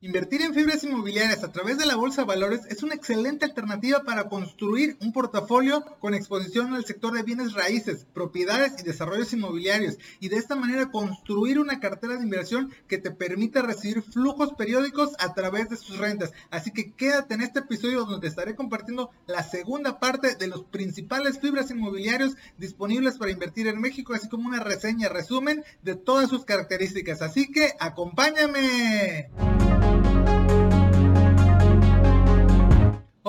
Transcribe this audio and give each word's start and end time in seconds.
Invertir 0.00 0.42
en 0.42 0.54
fibras 0.54 0.84
inmobiliarias 0.84 1.42
a 1.42 1.50
través 1.50 1.76
de 1.76 1.84
la 1.84 1.96
bolsa 1.96 2.24
valores 2.24 2.60
es 2.66 2.84
una 2.84 2.94
excelente 2.94 3.44
alternativa 3.44 4.04
para 4.04 4.28
construir 4.28 4.96
un 5.00 5.12
portafolio 5.12 5.84
con 5.98 6.14
exposición 6.14 6.72
al 6.72 6.84
sector 6.84 7.12
de 7.14 7.24
bienes 7.24 7.52
raíces, 7.52 8.06
propiedades 8.14 8.74
y 8.78 8.84
desarrollos 8.84 9.32
inmobiliarios 9.32 9.98
y 10.20 10.28
de 10.28 10.36
esta 10.36 10.54
manera 10.54 10.92
construir 10.92 11.58
una 11.58 11.80
cartera 11.80 12.14
de 12.14 12.22
inversión 12.22 12.72
que 12.86 12.98
te 12.98 13.10
permita 13.10 13.60
recibir 13.60 14.02
flujos 14.02 14.52
periódicos 14.52 15.16
a 15.18 15.34
través 15.34 15.68
de 15.68 15.76
sus 15.76 15.98
rentas. 15.98 16.30
Así 16.48 16.70
que 16.70 16.92
quédate 16.92 17.34
en 17.34 17.40
este 17.40 17.58
episodio 17.58 18.04
donde 18.04 18.20
te 18.20 18.28
estaré 18.28 18.54
compartiendo 18.54 19.10
la 19.26 19.42
segunda 19.42 19.98
parte 19.98 20.36
de 20.36 20.46
los 20.46 20.62
principales 20.62 21.40
fibras 21.40 21.72
inmobiliarios 21.72 22.36
disponibles 22.56 23.18
para 23.18 23.32
invertir 23.32 23.66
en 23.66 23.80
México, 23.80 24.14
así 24.14 24.28
como 24.28 24.46
una 24.46 24.62
reseña, 24.62 25.08
resumen 25.08 25.64
de 25.82 25.96
todas 25.96 26.30
sus 26.30 26.44
características. 26.44 27.20
Así 27.20 27.50
que 27.50 27.72
acompáñame. 27.80 29.28
Thank 29.88 30.50
you. 30.52 30.57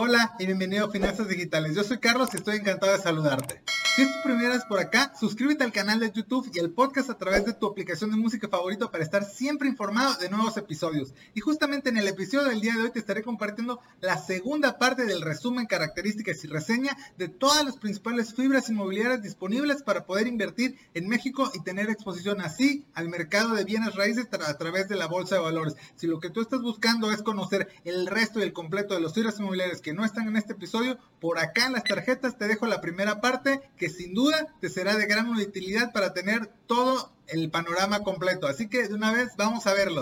Hola 0.02 0.34
y 0.40 0.46
bienvenido 0.46 0.86
a 0.86 0.92
Finanzas 0.92 1.28
Digitales. 1.28 1.76
Yo 1.76 1.84
soy 1.84 1.98
Carlos 1.98 2.30
y 2.32 2.38
estoy 2.38 2.56
encantado 2.56 2.94
de 2.94 3.00
saludarte. 3.00 3.62
Si 4.00 4.04
es 4.04 4.16
tu 4.16 4.24
primera 4.24 4.54
vez 4.54 4.64
por 4.64 4.80
acá, 4.80 5.12
suscríbete 5.20 5.66
al 5.66 5.74
canal 5.74 6.00
de 6.00 6.10
YouTube 6.10 6.50
y 6.54 6.60
al 6.60 6.70
podcast 6.70 7.10
a 7.10 7.18
través 7.18 7.44
de 7.44 7.52
tu 7.52 7.68
aplicación 7.68 8.10
de 8.12 8.16
música 8.16 8.48
favorito 8.48 8.92
para 8.92 9.04
estar 9.04 9.26
siempre 9.26 9.68
informado 9.68 10.16
de 10.20 10.30
nuevos 10.30 10.56
episodios. 10.56 11.14
Y 11.34 11.42
justamente 11.42 11.90
en 11.90 11.98
el 11.98 12.08
episodio 12.08 12.48
del 12.48 12.62
día 12.62 12.76
de 12.76 12.84
hoy 12.84 12.92
te 12.92 13.00
estaré 13.00 13.24
compartiendo 13.24 13.82
la 14.00 14.18
segunda 14.18 14.78
parte 14.78 15.04
del 15.04 15.22
resumen, 15.22 15.66
características 15.66 16.42
y 16.46 16.48
reseña 16.48 16.96
de 17.18 17.28
todas 17.28 17.66
las 17.66 17.76
principales 17.76 18.34
fibras 18.34 18.70
inmobiliarias 18.70 19.22
disponibles 19.22 19.84
para 19.84 20.06
poder 20.06 20.28
invertir 20.28 20.78
en 20.94 21.10
México 21.10 21.52
y 21.54 21.62
tener 21.64 21.90
exposición 21.90 22.40
así 22.40 22.86
al 22.94 23.10
mercado 23.10 23.54
de 23.54 23.66
bienes 23.66 23.96
raíces 23.96 24.30
a 24.32 24.58
través 24.58 24.88
de 24.88 24.96
la 24.96 25.08
bolsa 25.08 25.36
de 25.36 25.42
valores. 25.42 25.76
Si 25.98 26.08
lo 26.08 26.22
que 26.22 26.30
tú 26.30 26.40
estás 26.40 26.62
buscando 26.62 27.12
es 27.12 27.22
conocer 27.22 27.68
el 27.84 28.08
resto 28.08 28.40
y 28.40 28.44
el 28.44 28.54
completo 28.54 28.94
de 28.94 29.02
los 29.02 29.14
fibras 29.14 29.38
inmobiliarias 29.40 29.82
que 29.82 29.89
no 29.94 30.06
están 30.06 30.28
en 30.28 30.38
este 30.38 30.54
episodio, 30.54 30.98
por 31.20 31.40
acá 31.40 31.68
en 31.68 31.74
las 31.74 31.84
tarjetas 31.84 32.38
te 32.38 32.48
dejo 32.48 32.68
la 32.68 32.82
primera 32.82 33.22
parte 33.22 33.62
que 33.78 33.90
sin 33.90 34.14
duda 34.14 34.48
te 34.60 34.70
será 34.70 34.96
de 34.96 35.06
gran 35.06 35.30
utilidad 35.30 35.92
para 35.92 36.14
tener 36.14 36.48
todo 36.68 37.12
el 37.28 37.50
panorama 37.50 38.02
completo. 38.02 38.48
Así 38.48 38.68
que 38.68 38.88
de 38.88 38.94
una 38.94 39.12
vez 39.12 39.36
vamos 39.38 39.68
a 39.68 39.74
verlo. 39.74 40.02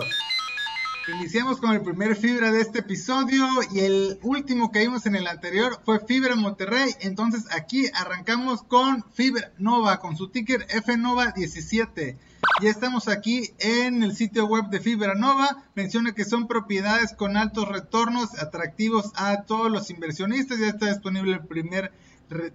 Iniciamos 1.08 1.58
con 1.58 1.72
el 1.72 1.80
primer 1.80 2.16
fibra 2.16 2.52
de 2.52 2.60
este 2.60 2.80
episodio 2.80 3.46
y 3.72 3.80
el 3.80 4.18
último 4.22 4.70
que 4.70 4.80
vimos 4.80 5.06
en 5.06 5.16
el 5.16 5.26
anterior 5.26 5.80
fue 5.82 6.00
Fibra 6.00 6.36
Monterrey. 6.36 6.94
Entonces 7.00 7.46
aquí 7.50 7.86
arrancamos 7.94 8.62
con 8.62 9.02
Fibra 9.14 9.50
Nova 9.56 10.00
con 10.00 10.18
su 10.18 10.28
ticker 10.28 10.66
FNOVA 10.68 11.32
17. 11.32 12.18
Ya 12.60 12.70
estamos 12.70 13.08
aquí 13.08 13.52
en 13.58 14.02
el 14.02 14.14
sitio 14.14 14.46
web 14.46 14.68
de 14.68 14.80
Fibra 14.80 15.14
Nova. 15.14 15.64
Menciona 15.74 16.12
que 16.12 16.26
son 16.26 16.46
propiedades 16.46 17.14
con 17.14 17.38
altos 17.38 17.68
retornos 17.68 18.38
atractivos 18.38 19.12
a 19.14 19.44
todos 19.44 19.72
los 19.72 19.88
inversionistas. 19.88 20.58
Ya 20.58 20.66
está 20.66 20.88
disponible 20.90 21.32
el 21.32 21.46
primer 21.46 21.90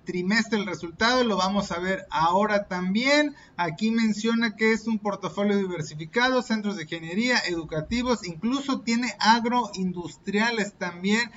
trimestre 0.03 0.59
el 0.59 0.65
resultado, 0.65 1.23
lo 1.23 1.37
vamos 1.37 1.71
a 1.71 1.79
ver 1.79 2.05
ahora 2.09 2.67
también. 2.67 3.35
Aquí 3.57 3.91
menciona 3.91 4.55
que 4.55 4.73
es 4.73 4.87
un 4.87 4.99
portafolio 4.99 5.57
diversificado, 5.57 6.41
centros 6.41 6.77
de 6.77 6.83
ingeniería, 6.83 7.37
educativos, 7.47 8.25
incluso 8.25 8.81
tiene 8.81 9.13
agroindustriales 9.19 10.73
también. 10.73 11.31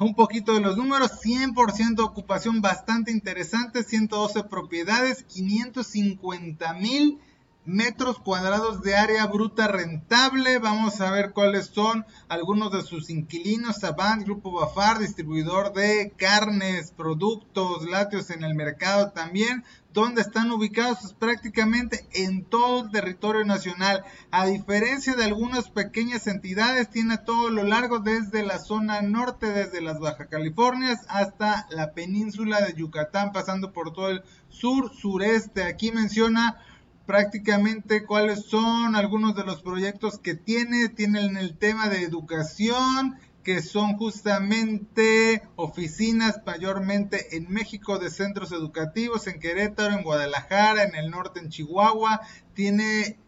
Un 0.00 0.14
poquito 0.14 0.54
de 0.54 0.60
los 0.60 0.76
números, 0.76 1.12
100% 1.22 2.00
ocupación 2.00 2.62
bastante 2.62 3.12
interesante, 3.12 3.84
112 3.84 4.44
propiedades, 4.44 5.24
550 5.24 6.72
mil 6.74 7.20
metros 7.64 8.18
cuadrados 8.18 8.82
de 8.82 8.96
área 8.96 9.26
bruta 9.26 9.68
rentable. 9.68 10.58
Vamos 10.58 11.00
a 11.00 11.10
ver 11.10 11.32
cuáles 11.32 11.66
son 11.66 12.04
algunos 12.28 12.72
de 12.72 12.82
sus 12.82 13.10
inquilinos. 13.10 13.76
Savant, 13.76 14.24
Grupo 14.24 14.52
Bafar, 14.52 14.98
distribuidor 14.98 15.72
de 15.72 16.12
carnes, 16.16 16.92
productos, 16.92 17.88
lácteos 17.88 18.30
en 18.30 18.44
el 18.44 18.54
mercado 18.54 19.12
también. 19.12 19.64
Donde 19.92 20.22
están 20.22 20.50
ubicados 20.50 20.98
pues, 21.00 21.12
prácticamente 21.12 22.04
en 22.14 22.44
todo 22.44 22.84
el 22.84 22.90
territorio 22.90 23.44
nacional. 23.44 24.04
A 24.32 24.46
diferencia 24.46 25.14
de 25.14 25.24
algunas 25.24 25.70
pequeñas 25.70 26.26
entidades, 26.26 26.90
tiene 26.90 27.16
todo 27.16 27.48
lo 27.48 27.62
largo 27.62 28.00
desde 28.00 28.42
la 28.42 28.58
zona 28.58 29.02
norte, 29.02 29.52
desde 29.52 29.80
las 29.80 30.00
Baja 30.00 30.26
Californias 30.26 31.06
hasta 31.08 31.68
la 31.70 31.92
península 31.92 32.60
de 32.60 32.74
Yucatán, 32.74 33.32
pasando 33.32 33.72
por 33.72 33.92
todo 33.92 34.10
el 34.10 34.24
sur, 34.48 34.92
sureste. 34.92 35.62
Aquí 35.62 35.92
menciona 35.92 36.58
prácticamente 37.06 38.04
cuáles 38.04 38.44
son 38.46 38.96
algunos 38.96 39.34
de 39.34 39.44
los 39.44 39.62
proyectos 39.62 40.18
que 40.18 40.34
tiene. 40.34 40.88
Tienen 40.88 41.36
el 41.36 41.56
tema 41.56 41.88
de 41.88 42.02
educación, 42.02 43.18
que 43.42 43.60
son 43.60 43.96
justamente 43.98 45.42
oficinas 45.56 46.40
mayormente 46.46 47.36
en 47.36 47.50
México 47.50 47.98
de 47.98 48.10
centros 48.10 48.52
educativos, 48.52 49.26
en 49.26 49.38
Querétaro, 49.38 49.94
en 49.94 50.02
Guadalajara, 50.02 50.84
en 50.84 50.94
el 50.94 51.10
norte, 51.10 51.40
en 51.40 51.50
Chihuahua. 51.50 52.22
Tiene 52.54 53.18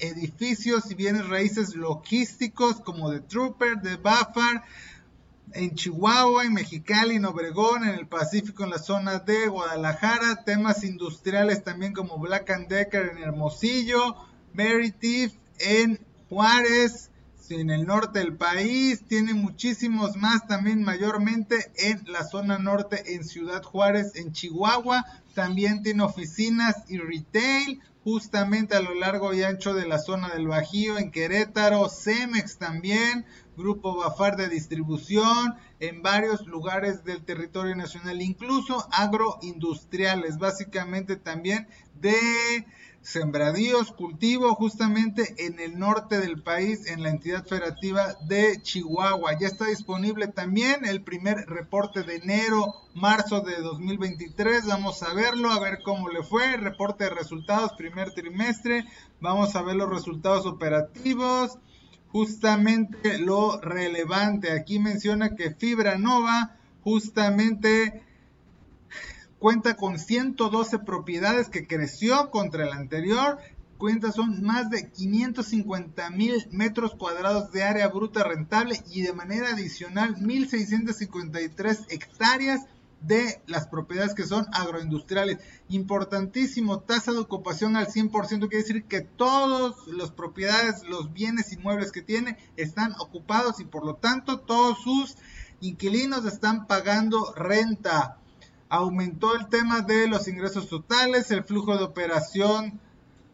edificios 0.00 0.90
y 0.90 0.94
bienes 0.94 1.28
raíces 1.28 1.76
logísticos 1.76 2.80
como 2.80 3.10
de 3.10 3.20
Trooper, 3.20 3.76
de 3.76 3.96
Bafar, 3.96 4.64
en 5.54 5.74
Chihuahua, 5.74 6.44
en 6.44 6.54
Mexicali, 6.54 7.16
en 7.16 7.24
Obregón, 7.24 7.84
en 7.84 7.94
el 7.94 8.06
Pacífico, 8.06 8.64
en 8.64 8.70
la 8.70 8.78
zona 8.78 9.18
de 9.18 9.48
Guadalajara, 9.48 10.44
temas 10.44 10.84
industriales 10.84 11.64
también 11.64 11.92
como 11.92 12.18
Black 12.18 12.50
and 12.50 12.68
Decker 12.68 13.10
en 13.10 13.18
Hermosillo, 13.18 14.16
Meritif 14.52 15.32
en 15.58 15.98
Juárez, 16.28 17.10
en 17.54 17.70
el 17.70 17.86
norte 17.86 18.20
del 18.20 18.36
país, 18.36 19.02
tiene 19.08 19.34
muchísimos 19.34 20.16
más 20.16 20.46
también 20.46 20.82
mayormente 20.82 21.72
en 21.76 22.00
la 22.06 22.24
zona 22.24 22.58
norte 22.58 23.14
en 23.14 23.24
Ciudad 23.24 23.62
Juárez, 23.62 24.14
en 24.14 24.32
Chihuahua, 24.32 25.04
también 25.34 25.82
tiene 25.82 26.02
oficinas 26.02 26.84
y 26.88 26.98
retail, 26.98 27.80
justamente 28.04 28.76
a 28.76 28.80
lo 28.80 28.94
largo 28.94 29.34
y 29.34 29.42
ancho 29.42 29.74
de 29.74 29.86
la 29.86 29.98
zona 29.98 30.30
del 30.30 30.46
Bajío, 30.46 30.98
en 30.98 31.10
Querétaro, 31.10 31.88
Cemex 31.88 32.56
también, 32.56 33.26
Grupo 33.60 33.96
Bafar 33.96 34.36
de 34.36 34.48
distribución 34.48 35.54
en 35.78 36.02
varios 36.02 36.46
lugares 36.46 37.04
del 37.04 37.24
territorio 37.24 37.76
nacional, 37.76 38.20
incluso 38.20 38.86
agroindustriales, 38.90 40.38
básicamente 40.38 41.16
también 41.16 41.68
de 42.00 42.16
sembradíos, 43.02 43.92
cultivo 43.92 44.54
justamente 44.54 45.46
en 45.46 45.58
el 45.58 45.78
norte 45.78 46.20
del 46.20 46.42
país, 46.42 46.86
en 46.86 47.02
la 47.02 47.10
entidad 47.10 47.46
federativa 47.46 48.14
de 48.26 48.60
Chihuahua. 48.62 49.38
Ya 49.38 49.46
está 49.46 49.66
disponible 49.66 50.28
también 50.28 50.84
el 50.84 51.02
primer 51.02 51.46
reporte 51.46 52.02
de 52.02 52.16
enero, 52.16 52.74
marzo 52.94 53.40
de 53.40 53.56
2023. 53.56 54.66
Vamos 54.66 55.02
a 55.02 55.14
verlo, 55.14 55.50
a 55.50 55.60
ver 55.60 55.80
cómo 55.82 56.08
le 56.08 56.22
fue. 56.22 56.56
Reporte 56.56 57.04
de 57.04 57.10
resultados, 57.10 57.72
primer 57.72 58.12
trimestre. 58.12 58.84
Vamos 59.20 59.56
a 59.56 59.62
ver 59.62 59.76
los 59.76 59.90
resultados 59.90 60.46
operativos 60.46 61.58
justamente 62.12 63.18
lo 63.18 63.60
relevante. 63.60 64.52
Aquí 64.52 64.78
menciona 64.78 65.34
que 65.34 65.54
Fibra 65.54 65.98
Nova 65.98 66.56
justamente 66.82 68.02
cuenta 69.38 69.76
con 69.76 69.98
112 69.98 70.80
propiedades 70.80 71.48
que 71.48 71.66
creció 71.66 72.30
contra 72.30 72.64
el 72.64 72.72
anterior. 72.72 73.38
Cuenta 73.78 74.12
son 74.12 74.42
más 74.42 74.68
de 74.68 74.90
550 74.90 76.10
mil 76.10 76.46
metros 76.50 76.94
cuadrados 76.94 77.50
de 77.50 77.62
área 77.62 77.88
bruta 77.88 78.22
rentable 78.24 78.82
y 78.92 79.02
de 79.02 79.14
manera 79.14 79.50
adicional 79.50 80.16
1.653 80.16 81.86
hectáreas 81.88 82.66
de 83.02 83.40
las 83.46 83.66
propiedades 83.66 84.14
que 84.14 84.26
son 84.26 84.46
agroindustriales. 84.52 85.38
Importantísimo, 85.68 86.80
tasa 86.80 87.12
de 87.12 87.18
ocupación 87.18 87.76
al 87.76 87.86
100%, 87.86 88.48
quiere 88.48 88.56
decir 88.58 88.84
que 88.84 89.00
todas 89.00 89.74
las 89.86 90.10
propiedades, 90.10 90.84
los 90.84 91.12
bienes 91.12 91.52
inmuebles 91.52 91.92
que 91.92 92.02
tiene 92.02 92.36
están 92.56 92.94
ocupados 92.98 93.60
y 93.60 93.64
por 93.64 93.84
lo 93.84 93.96
tanto 93.96 94.40
todos 94.40 94.78
sus 94.82 95.16
inquilinos 95.60 96.24
están 96.24 96.66
pagando 96.66 97.32
renta. 97.34 98.16
Aumentó 98.68 99.34
el 99.34 99.48
tema 99.48 99.80
de 99.80 100.06
los 100.06 100.28
ingresos 100.28 100.68
totales, 100.68 101.30
el 101.30 101.42
flujo 101.42 101.76
de 101.76 101.84
operación 101.84 102.80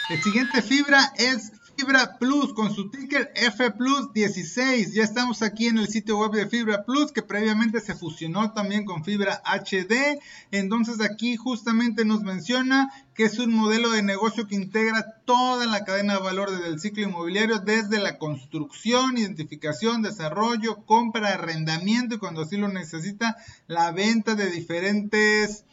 El 0.08 0.22
siguiente 0.22 0.62
fibra 0.62 1.12
es 1.16 1.50
Fibra 1.80 2.18
Plus 2.18 2.52
con 2.52 2.74
su 2.74 2.90
ticker 2.90 3.32
F 3.34 3.70
Plus 3.70 4.12
16. 4.12 4.92
Ya 4.92 5.02
estamos 5.02 5.40
aquí 5.40 5.68
en 5.68 5.78
el 5.78 5.88
sitio 5.88 6.18
web 6.18 6.32
de 6.32 6.46
Fibra 6.46 6.84
Plus 6.84 7.10
que 7.10 7.22
previamente 7.22 7.80
se 7.80 7.94
fusionó 7.94 8.52
también 8.52 8.84
con 8.84 9.02
Fibra 9.02 9.40
HD. 9.46 10.20
Entonces 10.50 11.00
aquí 11.00 11.36
justamente 11.36 12.04
nos 12.04 12.22
menciona 12.22 12.92
que 13.14 13.24
es 13.24 13.38
un 13.38 13.54
modelo 13.54 13.90
de 13.92 14.02
negocio 14.02 14.46
que 14.46 14.56
integra 14.56 15.22
toda 15.24 15.64
la 15.64 15.86
cadena 15.86 16.16
de 16.16 16.22
valor 16.22 16.50
del 16.50 16.78
ciclo 16.80 17.04
inmobiliario 17.04 17.60
desde 17.60 17.98
la 17.98 18.18
construcción, 18.18 19.16
identificación, 19.16 20.02
desarrollo, 20.02 20.84
compra, 20.84 21.28
arrendamiento 21.28 22.16
y 22.16 22.18
cuando 22.18 22.42
así 22.42 22.58
lo 22.58 22.68
necesita 22.68 23.38
la 23.68 23.90
venta 23.90 24.34
de 24.34 24.50
diferentes 24.50 25.64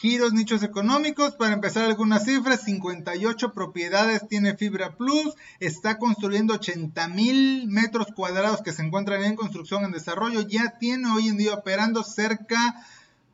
Giros 0.00 0.32
nichos 0.32 0.62
económicos, 0.62 1.34
para 1.34 1.54
empezar 1.54 1.84
algunas 1.84 2.24
cifras, 2.24 2.62
58 2.62 3.52
propiedades 3.52 4.28
tiene 4.28 4.56
Fibra 4.56 4.94
Plus, 4.94 5.34
está 5.58 5.98
construyendo 5.98 6.54
80 6.54 7.08
mil 7.08 7.66
metros 7.66 8.06
cuadrados 8.14 8.62
que 8.62 8.72
se 8.72 8.82
encuentran 8.82 9.24
en 9.24 9.34
construcción 9.34 9.84
en 9.84 9.90
desarrollo, 9.90 10.42
ya 10.42 10.78
tiene 10.78 11.10
hoy 11.10 11.26
en 11.26 11.36
día 11.36 11.54
operando 11.54 12.04
cerca, 12.04 12.76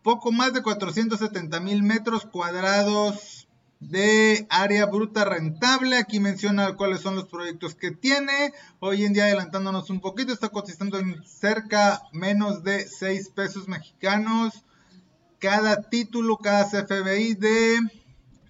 poco 0.03 0.33
más 0.33 0.55
de 0.55 0.63
470 0.63 1.61
mil 1.61 1.83
metros 1.83 2.25
cuadrados 2.25 3.47
de 3.81 4.47
área 4.49 4.87
bruta 4.87 5.27
rentable. 5.27 5.99
Aquí 5.99 6.19
menciona 6.19 6.77
cuáles 6.77 7.03
son 7.03 7.15
los 7.15 7.27
proyectos 7.27 7.75
que 7.75 7.91
tiene. 7.91 8.55
Hoy 8.81 9.05
en 9.05 9.13
día 9.13 9.25
adelantándonos 9.25 9.91
un 9.91 10.01
poquito, 10.01 10.33
está 10.33 10.49
cotizando 10.49 10.99
en 10.99 11.23
cerca 11.27 12.01
menos 12.13 12.65
de 12.65 12.89
6 12.89 13.33
pesos 13.35 13.69
mexicanos 13.69 14.65
cada 15.45 15.83
título, 15.83 16.39
cada 16.39 16.65
CFBI 16.65 17.35
de 17.35 17.79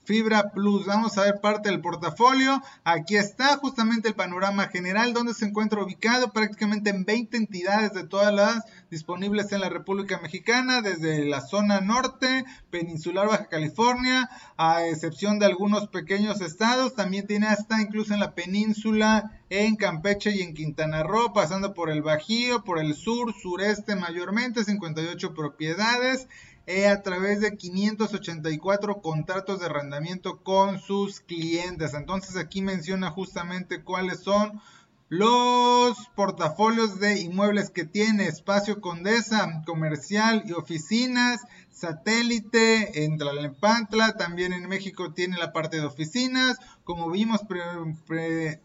Fibra 0.05 0.53
Plus. 0.53 0.87
Vamos 0.87 1.19
a 1.19 1.23
ver 1.23 1.41
parte 1.41 1.69
del 1.69 1.81
portafolio. 1.81 2.63
Aquí 2.85 3.17
está 3.17 3.57
justamente 3.57 4.07
el 4.07 4.15
panorama 4.15 4.69
general 4.69 5.13
donde 5.13 5.35
se 5.35 5.47
encuentra 5.47 5.83
ubicado 5.83 6.33
prácticamente 6.33 6.91
en 6.91 7.05
20 7.05 7.37
entidades 7.37 7.95
de 7.95 8.07
todas 8.07 8.33
las 8.33 8.63
disponibles 8.93 9.51
en 9.51 9.63
la 9.63 9.71
República 9.71 10.21
Mexicana, 10.21 10.83
desde 10.83 11.25
la 11.25 11.41
zona 11.41 11.81
norte, 11.81 12.45
peninsular 12.71 13.27
Baja 13.27 13.49
California, 13.49 14.31
a 14.57 14.87
excepción 14.87 15.41
de 15.41 15.47
algunos 15.47 15.89
pequeños 15.89 16.41
estados. 16.43 16.95
También 16.95 17.27
tiene 17.27 17.49
hasta 17.49 17.83
incluso 17.83 18.15
en 18.15 18.21
la 18.21 18.37
península, 18.37 19.33
en 19.51 19.75
Campeche 19.75 20.31
y 20.31 20.43
en 20.43 20.55
Quintana 20.55 21.03
Roo, 21.03 21.33
pasando 21.33 21.75
por 21.75 21.91
el 21.91 22.03
Bajío, 22.03 22.63
por 22.63 22.79
el 22.79 22.95
sur, 22.95 23.35
sureste 23.35 23.97
mayormente, 23.97 24.63
58 24.63 25.35
propiedades 25.35 26.29
e 26.67 26.87
a 26.87 27.03
través 27.03 27.41
de 27.41 27.57
584 27.57 29.01
contratos 29.03 29.61
de 29.61 29.67
arrendamiento 29.67 30.43
con 30.43 30.81
sus 30.81 31.21
clientes. 31.21 31.95
Entonces 31.95 32.37
aquí 32.37 32.63
menciona 32.63 33.11
justamente 33.11 33.83
cuáles 33.83 34.21
son 34.21 34.61
los 35.09 35.97
portafolios 36.17 36.99
de 36.99 37.21
inmuebles 37.21 37.71
que 37.71 37.85
tiene 37.85 38.27
Espacio 38.27 38.81
Condesa, 38.81 39.63
comercial 39.67 40.43
y 40.47 40.53
oficinas, 40.53 41.41
satélite 41.71 43.05
en 43.05 43.19
Tlalnepantla, 43.19 44.17
también 44.17 44.53
en 44.53 44.69
México 44.69 45.13
tiene 45.13 45.37
la 45.37 45.53
parte 45.53 45.77
de 45.77 45.87
oficinas, 45.87 46.57
como 46.85 47.11
vimos 47.11 47.43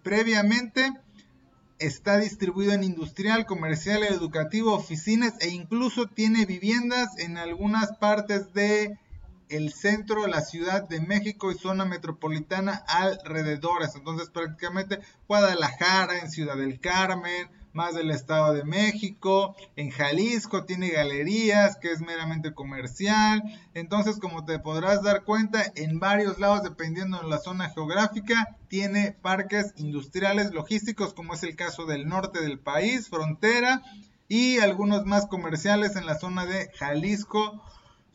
previamente 0.01 0.93
está 1.79 2.17
distribuido 2.17 2.74
en 2.74 2.83
industrial, 2.83 3.45
comercial, 3.45 4.03
educativo, 4.03 4.74
oficinas 4.74 5.33
e 5.39 5.50
incluso 5.50 6.07
tiene 6.07 6.45
viviendas 6.45 7.17
en 7.17 7.38
algunas 7.38 7.98
partes 7.98 8.53
de 8.53 8.98
el 9.48 9.74
centro 9.74 10.24
de 10.24 10.29
la 10.29 10.41
Ciudad 10.41 10.88
de 10.88 11.01
México 11.01 11.51
y 11.51 11.57
zona 11.57 11.86
metropolitana 11.86 12.83
alrededores. 12.88 13.95
Entonces 13.95 14.29
prácticamente 14.29 15.00
Guadalajara, 15.27 16.19
en 16.19 16.29
Ciudad 16.29 16.57
del 16.57 16.79
Carmen, 16.79 17.50
más 17.79 17.95
del 17.95 18.12
Estado 18.12 18.53
de 18.53 18.65
México, 18.65 19.55
en 19.77 19.89
Jalisco 19.89 20.65
tiene 20.65 20.89
galerías 20.89 21.77
que 21.77 21.93
es 21.93 22.01
meramente 22.01 22.53
comercial, 22.53 23.41
entonces 23.74 24.19
como 24.19 24.43
te 24.43 24.59
podrás 24.59 25.01
dar 25.01 25.24
cuenta 25.24 25.63
en 25.77 25.98
varios 25.98 26.39
lados 26.39 26.63
dependiendo 26.63 27.19
de 27.19 27.29
la 27.29 27.38
zona 27.38 27.69
geográfica 27.69 28.57
tiene 28.67 29.13
parques 29.21 29.74
industriales 29.77 30.51
logísticos 30.51 31.13
como 31.13 31.36
es 31.36 31.43
el 31.43 31.55
caso 31.55 31.86
del 31.86 32.09
norte 32.09 32.41
del 32.41 32.59
país, 32.59 33.07
frontera 33.07 33.81
y 34.27 34.59
algunos 34.59 35.05
más 35.05 35.27
comerciales 35.27 35.95
en 35.95 36.05
la 36.05 36.19
zona 36.19 36.45
de 36.45 36.69
Jalisco, 36.77 37.63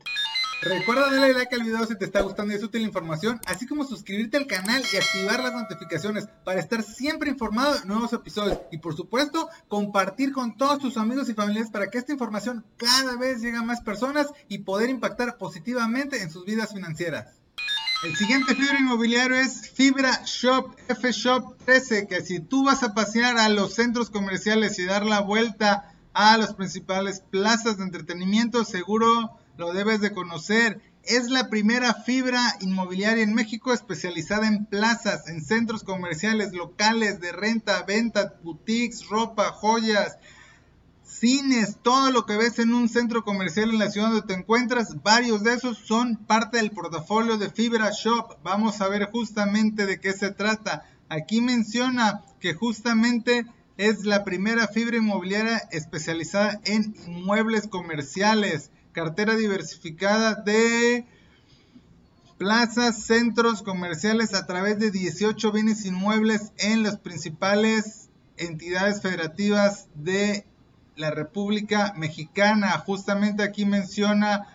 Recuerda 0.62 1.10
darle 1.10 1.34
like 1.34 1.56
al 1.56 1.64
video 1.64 1.86
si 1.86 1.98
te 1.98 2.04
está 2.04 2.20
gustando 2.20 2.52
y 2.52 2.58
es 2.58 2.64
útil 2.64 2.82
la 2.82 2.88
información, 2.88 3.40
así 3.46 3.66
como 3.66 3.86
suscribirte 3.86 4.36
al 4.36 4.46
canal 4.46 4.86
y 4.92 4.98
activar 4.98 5.42
las 5.42 5.54
notificaciones 5.54 6.28
para 6.44 6.60
estar 6.60 6.84
siempre 6.84 7.30
informado 7.30 7.76
de 7.76 7.86
nuevos 7.86 8.12
episodios. 8.12 8.60
Y 8.70 8.80
por 8.80 8.94
supuesto, 8.94 9.48
compartir 9.70 10.34
con 10.34 10.58
todos 10.58 10.80
tus 10.80 10.98
amigos 10.98 11.30
y 11.30 11.34
familiares 11.34 11.72
para 11.72 11.90
que 11.90 11.98
esta 11.98 12.12
información 12.12 12.66
cada 12.76 13.16
vez 13.16 13.42
llegue 13.42 13.56
a 13.56 13.64
más 13.64 13.80
personas 13.80 14.28
y 14.50 14.60
poder 14.60 14.90
impactar 14.90 15.38
positivamente 15.38 16.22
en 16.22 16.30
sus 16.30 16.44
vidas 16.44 16.74
financieras. 16.74 17.40
El 18.04 18.16
siguiente 18.18 18.54
fibra 18.54 18.80
inmobiliario 18.80 19.38
es 19.38 19.72
Fibra 19.72 20.24
Shop 20.26 20.76
F 20.90 21.12
Shop 21.14 21.56
13, 21.64 22.08
que 22.08 22.22
si 22.22 22.42
tú 22.42 22.66
vas 22.66 22.84
a 22.84 22.94
pasear 22.94 23.38
a 23.38 23.48
los 23.48 23.76
centros 23.76 24.10
comerciales 24.10 24.78
y 24.78 24.86
dar 24.86 25.06
la 25.06 25.22
vuelta 25.22 25.96
a 26.14 26.38
las 26.38 26.54
principales 26.54 27.22
plazas 27.22 27.78
de 27.78 27.84
entretenimiento, 27.84 28.66
seguro 28.66 29.39
lo 29.60 29.74
debes 29.74 30.00
de 30.00 30.14
conocer. 30.14 30.82
Es 31.04 31.30
la 31.30 31.50
primera 31.50 31.94
fibra 31.94 32.42
inmobiliaria 32.62 33.24
en 33.24 33.34
México 33.34 33.74
especializada 33.74 34.48
en 34.48 34.66
plazas, 34.66 35.28
en 35.28 35.44
centros 35.44 35.84
comerciales, 35.84 36.54
locales 36.54 37.20
de 37.20 37.34
renta, 37.34 37.84
venta, 37.84 38.36
boutiques, 38.42 39.08
ropa, 39.10 39.52
joyas, 39.52 40.18
cines, 41.04 41.78
todo 41.82 42.10
lo 42.12 42.26
que 42.26 42.38
ves 42.38 42.58
en 42.60 42.74
un 42.74 42.88
centro 42.88 43.26
comercial 43.26 43.72
en 43.72 43.80
la 43.80 43.92
ciudad 43.92 44.12
donde 44.12 44.28
te 44.28 44.34
encuentras, 44.34 45.04
varios 45.04 45.44
de 45.44 45.56
esos 45.56 45.78
son 45.78 46.16
parte 46.16 46.58
del 46.58 46.72
portafolio 46.72 47.38
de 47.38 47.50
Fibra 47.50 47.92
Shop. 47.92 48.38
Vamos 48.44 48.80
a 48.80 48.88
ver 48.88 49.10
justamente 49.12 49.86
de 49.86 50.00
qué 50.00 50.14
se 50.14 50.32
trata. 50.32 50.86
Aquí 51.10 51.42
menciona 51.42 52.24
que 52.40 52.54
justamente 52.54 53.46
es 53.76 54.06
la 54.06 54.24
primera 54.24 54.70
fibra 54.70 54.96
inmobiliaria 54.96 55.58
especializada 55.72 56.62
en 56.64 56.96
inmuebles 57.08 57.68
comerciales 57.68 58.72
cartera 58.92 59.36
diversificada 59.36 60.36
de 60.36 61.06
plazas, 62.38 63.04
centros 63.04 63.62
comerciales 63.62 64.34
a 64.34 64.46
través 64.46 64.80
de 64.80 64.92
18 64.92 65.52
bienes 65.52 65.86
inmuebles 65.86 66.54
en 66.58 66.84
las 66.84 66.98
principales 66.98 68.10
entidades 68.38 69.02
federativas 69.02 69.88
de 69.96 70.46
la 70.96 71.12
República 71.12 71.94
Mexicana. 71.98 72.72
Justamente 72.80 73.44
aquí 73.44 73.66
menciona 73.66 74.48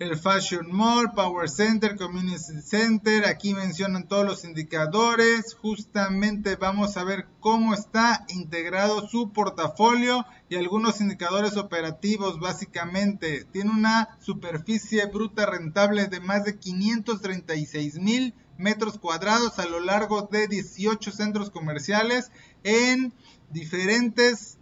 el 0.00 0.16
Fashion 0.16 0.66
Mall, 0.72 1.12
Power 1.12 1.50
Center, 1.50 1.94
Community 1.94 2.62
Center, 2.62 3.26
aquí 3.26 3.52
mencionan 3.52 4.08
todos 4.08 4.24
los 4.24 4.44
indicadores, 4.46 5.52
justamente 5.52 6.56
vamos 6.56 6.96
a 6.96 7.04
ver 7.04 7.26
cómo 7.38 7.74
está 7.74 8.24
integrado 8.30 9.06
su 9.06 9.30
portafolio 9.30 10.24
y 10.48 10.56
algunos 10.56 11.02
indicadores 11.02 11.58
operativos 11.58 12.40
básicamente. 12.40 13.44
Tiene 13.52 13.72
una 13.72 14.16
superficie 14.20 15.04
bruta 15.04 15.44
rentable 15.44 16.06
de 16.06 16.20
más 16.20 16.44
de 16.44 16.58
536 16.58 17.98
mil 17.98 18.32
metros 18.56 18.98
cuadrados 18.98 19.58
a 19.58 19.66
lo 19.66 19.80
largo 19.80 20.30
de 20.32 20.48
18 20.48 21.12
centros 21.12 21.50
comerciales 21.50 22.32
en 22.64 23.12
diferentes 23.50 24.56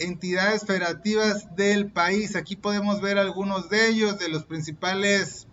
entidades 0.00 0.66
federativas 0.66 1.54
del 1.54 1.92
país. 1.92 2.34
Aquí 2.34 2.56
podemos 2.56 3.00
ver 3.00 3.18
algunos 3.18 3.68
de 3.70 3.88
ellos, 3.88 4.18
de 4.18 4.28
los 4.28 4.44
principales 4.44 5.46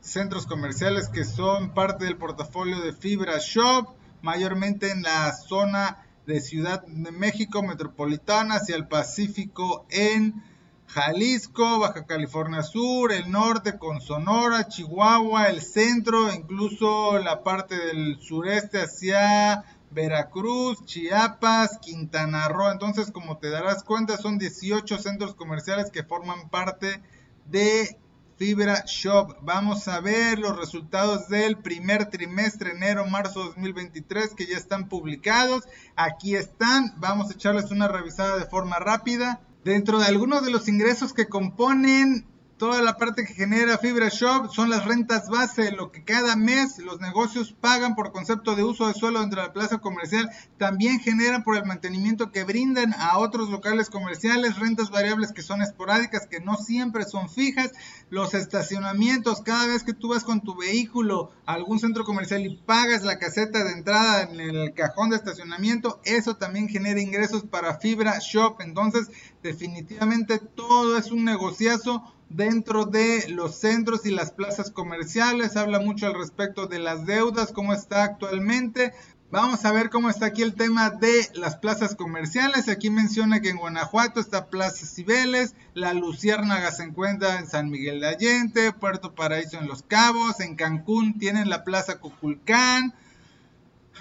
centros 0.00 0.46
comerciales 0.46 1.08
que 1.08 1.24
son 1.24 1.74
parte 1.74 2.04
del 2.04 2.16
portafolio 2.16 2.80
de 2.80 2.92
Fibra 2.92 3.38
Shop, 3.38 3.88
mayormente 4.22 4.90
en 4.90 5.02
la 5.02 5.32
zona 5.32 6.04
de 6.26 6.40
Ciudad 6.40 6.84
de 6.86 7.12
México 7.12 7.62
metropolitana 7.62 8.56
hacia 8.56 8.76
el 8.76 8.88
Pacífico 8.88 9.86
en 9.90 10.42
Jalisco, 10.88 11.80
Baja 11.80 12.06
California 12.06 12.62
Sur, 12.62 13.12
el 13.12 13.30
norte 13.30 13.78
con 13.78 14.00
Sonora, 14.00 14.68
Chihuahua, 14.68 15.48
el 15.48 15.60
centro, 15.60 16.32
incluso 16.32 17.18
la 17.18 17.42
parte 17.42 17.76
del 17.76 18.18
sureste 18.20 18.82
hacia 18.82 19.64
Veracruz, 19.96 20.84
Chiapas, 20.84 21.78
Quintana 21.78 22.48
Roo. 22.48 22.70
Entonces, 22.70 23.10
como 23.10 23.38
te 23.38 23.48
darás 23.48 23.82
cuenta, 23.82 24.18
son 24.18 24.36
18 24.36 24.98
centros 24.98 25.34
comerciales 25.34 25.90
que 25.90 26.04
forman 26.04 26.50
parte 26.50 27.02
de 27.46 27.98
Fibra 28.36 28.84
Shop. 28.86 29.38
Vamos 29.40 29.88
a 29.88 30.00
ver 30.00 30.38
los 30.38 30.54
resultados 30.54 31.30
del 31.30 31.56
primer 31.56 32.10
trimestre, 32.10 32.72
enero-marzo 32.72 33.44
2023, 33.44 34.34
que 34.34 34.44
ya 34.46 34.58
están 34.58 34.90
publicados. 34.90 35.64
Aquí 35.96 36.36
están. 36.36 36.92
Vamos 36.98 37.30
a 37.30 37.32
echarles 37.32 37.70
una 37.70 37.88
revisada 37.88 38.36
de 38.36 38.44
forma 38.44 38.78
rápida. 38.78 39.40
Dentro 39.64 39.98
de 39.98 40.04
algunos 40.04 40.44
de 40.44 40.50
los 40.50 40.68
ingresos 40.68 41.14
que 41.14 41.26
componen 41.26 42.26
Toda 42.58 42.80
la 42.80 42.96
parte 42.96 43.26
que 43.26 43.34
genera 43.34 43.76
Fibra 43.76 44.08
Shop 44.08 44.50
son 44.50 44.70
las 44.70 44.86
rentas 44.86 45.28
base, 45.28 45.72
lo 45.72 45.92
que 45.92 46.04
cada 46.04 46.36
mes 46.36 46.78
los 46.78 47.00
negocios 47.00 47.52
pagan 47.52 47.94
por 47.94 48.12
concepto 48.12 48.56
de 48.56 48.64
uso 48.64 48.86
de 48.86 48.94
suelo 48.94 49.20
dentro 49.20 49.42
de 49.42 49.48
la 49.48 49.52
plaza 49.52 49.76
comercial. 49.76 50.30
También 50.56 50.98
generan 51.00 51.44
por 51.44 51.58
el 51.58 51.66
mantenimiento 51.66 52.32
que 52.32 52.44
brindan 52.44 52.94
a 52.94 53.18
otros 53.18 53.50
locales 53.50 53.90
comerciales, 53.90 54.58
rentas 54.58 54.88
variables 54.88 55.32
que 55.32 55.42
son 55.42 55.60
esporádicas, 55.60 56.26
que 56.26 56.40
no 56.40 56.56
siempre 56.56 57.04
son 57.04 57.28
fijas. 57.28 57.72
Los 58.08 58.32
estacionamientos, 58.32 59.42
cada 59.42 59.66
vez 59.66 59.82
que 59.82 59.92
tú 59.92 60.08
vas 60.08 60.24
con 60.24 60.40
tu 60.40 60.56
vehículo 60.56 61.32
a 61.44 61.52
algún 61.52 61.78
centro 61.78 62.04
comercial 62.04 62.46
y 62.46 62.56
pagas 62.56 63.02
la 63.02 63.18
caseta 63.18 63.64
de 63.64 63.72
entrada 63.72 64.22
en 64.22 64.40
el 64.40 64.72
cajón 64.72 65.10
de 65.10 65.16
estacionamiento, 65.16 66.00
eso 66.04 66.36
también 66.36 66.70
genera 66.70 67.02
ingresos 67.02 67.44
para 67.44 67.78
Fibra 67.80 68.18
Shop. 68.18 68.62
Entonces, 68.62 69.10
definitivamente 69.42 70.38
todo 70.38 70.96
es 70.96 71.10
un 71.10 71.24
negociazo 71.26 72.15
dentro 72.28 72.84
de 72.86 73.28
los 73.28 73.56
centros 73.56 74.06
y 74.06 74.10
las 74.10 74.32
plazas 74.32 74.70
comerciales. 74.70 75.56
Habla 75.56 75.80
mucho 75.80 76.06
al 76.06 76.14
respecto 76.14 76.66
de 76.66 76.78
las 76.78 77.06
deudas, 77.06 77.52
cómo 77.52 77.72
está 77.72 78.04
actualmente. 78.04 78.92
Vamos 79.28 79.64
a 79.64 79.72
ver 79.72 79.90
cómo 79.90 80.08
está 80.08 80.26
aquí 80.26 80.42
el 80.42 80.54
tema 80.54 80.90
de 80.90 81.28
las 81.34 81.56
plazas 81.56 81.96
comerciales. 81.96 82.68
Aquí 82.68 82.90
menciona 82.90 83.40
que 83.40 83.50
en 83.50 83.56
Guanajuato 83.56 84.20
está 84.20 84.46
Plaza 84.46 84.86
Cibeles, 84.86 85.54
La 85.74 85.94
Luciérnaga 85.94 86.70
se 86.70 86.84
encuentra 86.84 87.38
en 87.38 87.48
San 87.48 87.68
Miguel 87.68 88.00
de 88.00 88.08
Allende, 88.08 88.72
Puerto 88.72 89.16
Paraíso 89.16 89.58
en 89.58 89.66
Los 89.66 89.82
Cabos, 89.82 90.38
en 90.38 90.54
Cancún 90.54 91.18
tienen 91.18 91.50
la 91.50 91.64
Plaza 91.64 91.98
Coculcán, 91.98 92.94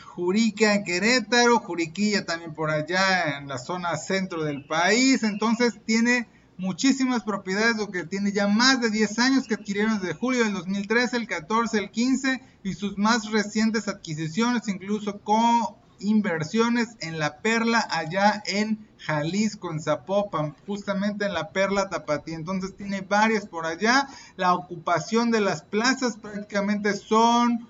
Jurica 0.03 0.75
en 0.75 0.84
Querétaro, 0.84 1.58
Juriquilla 1.58 2.25
también 2.25 2.53
por 2.53 2.70
allá 2.70 3.39
en 3.39 3.48
la 3.48 3.58
zona 3.58 3.98
centro 3.98 4.44
del 4.44 4.63
país. 4.63 5.24
Entonces 5.24 5.74
tiene 5.86 6.27
muchísimas 6.57 7.24
propiedades, 7.24 7.77
lo 7.77 7.89
que 7.89 8.05
tiene 8.05 8.31
ya 8.31 8.47
más 8.47 8.81
de 8.81 8.89
10 8.89 9.19
años 9.19 9.47
que 9.47 9.55
adquirieron 9.55 10.00
desde 10.00 10.13
julio 10.13 10.43
del 10.43 10.53
2013, 10.53 11.17
el 11.17 11.27
14, 11.27 11.77
el 11.77 11.91
15 11.91 12.41
y 12.63 12.74
sus 12.74 12.97
más 12.97 13.31
recientes 13.31 13.88
adquisiciones, 13.88 14.67
incluso 14.67 15.19
con 15.19 15.75
inversiones 16.00 16.89
en 17.00 17.19
la 17.19 17.38
Perla 17.39 17.85
allá 17.89 18.43
en 18.45 18.88
Jalisco, 18.97 19.71
en 19.71 19.81
Zapopan, 19.81 20.55
justamente 20.65 21.25
en 21.25 21.33
la 21.33 21.50
Perla 21.50 21.89
Tapatí. 21.89 22.33
Entonces 22.33 22.75
tiene 22.75 23.01
varias 23.01 23.45
por 23.45 23.65
allá. 23.65 24.07
La 24.35 24.53
ocupación 24.53 25.31
de 25.31 25.41
las 25.41 25.62
plazas 25.62 26.17
prácticamente 26.17 26.93
son 26.93 27.67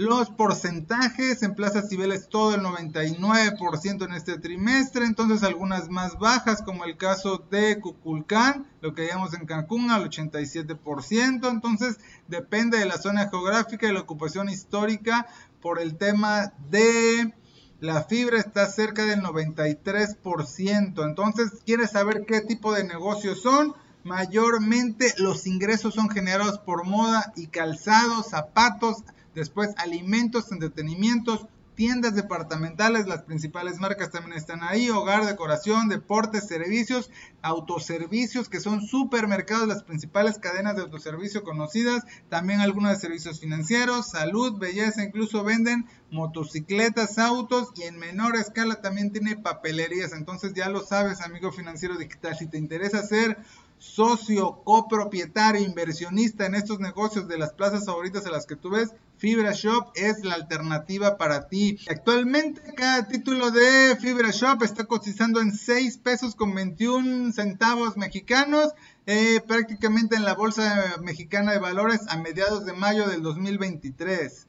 los 0.00 0.30
porcentajes 0.30 1.42
en 1.42 1.54
Plaza 1.54 1.82
Cibeles 1.82 2.30
todo 2.30 2.54
el 2.54 2.62
99% 2.62 4.06
en 4.06 4.14
este 4.14 4.38
trimestre, 4.38 5.04
entonces 5.04 5.42
algunas 5.42 5.90
más 5.90 6.18
bajas 6.18 6.62
como 6.62 6.86
el 6.86 6.96
caso 6.96 7.44
de 7.50 7.78
Cuculcán, 7.80 8.66
lo 8.80 8.94
que 8.94 9.02
hayamos 9.02 9.34
en 9.34 9.44
Cancún 9.44 9.90
al 9.90 10.08
87%, 10.08 11.50
entonces 11.50 11.98
depende 12.28 12.78
de 12.78 12.86
la 12.86 12.96
zona 12.96 13.28
geográfica 13.28 13.88
y 13.88 13.92
la 13.92 14.00
ocupación 14.00 14.48
histórica 14.48 15.26
por 15.60 15.78
el 15.78 15.98
tema 15.98 16.54
de 16.70 17.34
la 17.80 18.02
fibra 18.02 18.38
está 18.38 18.70
cerca 18.70 19.04
del 19.04 19.20
93%, 19.20 21.04
entonces 21.04 21.60
quieres 21.66 21.90
saber 21.90 22.24
qué 22.26 22.40
tipo 22.40 22.72
de 22.72 22.84
negocios 22.84 23.42
son, 23.42 23.74
mayormente 24.02 25.12
los 25.18 25.46
ingresos 25.46 25.92
son 25.92 26.08
generados 26.08 26.58
por 26.58 26.86
moda 26.86 27.34
y 27.36 27.48
calzados, 27.48 28.30
zapatos, 28.30 29.04
Después 29.34 29.70
alimentos, 29.76 30.50
entretenimientos, 30.52 31.46
tiendas 31.80 32.14
departamentales, 32.14 33.06
las 33.06 33.22
principales 33.22 33.78
marcas 33.78 34.10
también 34.10 34.36
están 34.36 34.62
ahí, 34.62 34.90
hogar, 34.90 35.24
decoración, 35.24 35.88
deportes, 35.88 36.46
servicios, 36.46 37.10
autoservicios, 37.40 38.50
que 38.50 38.60
son 38.60 38.82
supermercados, 38.82 39.66
las 39.66 39.82
principales 39.82 40.38
cadenas 40.38 40.76
de 40.76 40.82
autoservicio 40.82 41.42
conocidas, 41.42 42.04
también 42.28 42.60
algunos 42.60 42.90
de 42.90 42.98
servicios 42.98 43.40
financieros, 43.40 44.10
salud, 44.10 44.58
belleza, 44.58 45.02
incluso 45.02 45.42
venden 45.42 45.86
motocicletas, 46.10 47.18
autos 47.18 47.68
y 47.74 47.84
en 47.84 47.98
menor 47.98 48.36
escala 48.36 48.82
también 48.82 49.10
tiene 49.10 49.36
papelerías. 49.36 50.12
Entonces 50.12 50.52
ya 50.52 50.68
lo 50.68 50.82
sabes, 50.82 51.22
amigo 51.22 51.50
financiero 51.50 51.96
digital, 51.96 52.36
si 52.36 52.46
te 52.46 52.58
interesa 52.58 52.98
hacer 52.98 53.38
socio, 53.80 54.60
copropietario, 54.62 55.62
inversionista 55.62 56.46
en 56.46 56.54
estos 56.54 56.78
negocios 56.78 57.26
de 57.26 57.38
las 57.38 57.54
plazas 57.54 57.86
favoritas 57.86 58.26
a 58.26 58.30
las 58.30 58.46
que 58.46 58.54
tú 58.54 58.70
ves, 58.70 58.90
Fibra 59.16 59.52
Shop 59.52 59.90
es 59.94 60.24
la 60.24 60.34
alternativa 60.34 61.16
para 61.16 61.48
ti. 61.48 61.78
Actualmente 61.88 62.62
cada 62.74 63.08
título 63.08 63.50
de 63.50 63.96
Fibra 64.00 64.30
Shop 64.30 64.62
está 64.62 64.84
cotizando 64.84 65.40
en 65.40 65.54
6 65.54 65.98
pesos 65.98 66.34
con 66.34 66.54
21 66.54 67.32
centavos 67.32 67.96
mexicanos, 67.96 68.72
eh, 69.06 69.40
prácticamente 69.46 70.14
en 70.14 70.24
la 70.24 70.34
Bolsa 70.34 70.96
Mexicana 71.02 71.52
de 71.52 71.58
Valores 71.58 72.02
a 72.08 72.16
mediados 72.16 72.64
de 72.64 72.74
mayo 72.74 73.08
del 73.08 73.22
2023. 73.22 74.46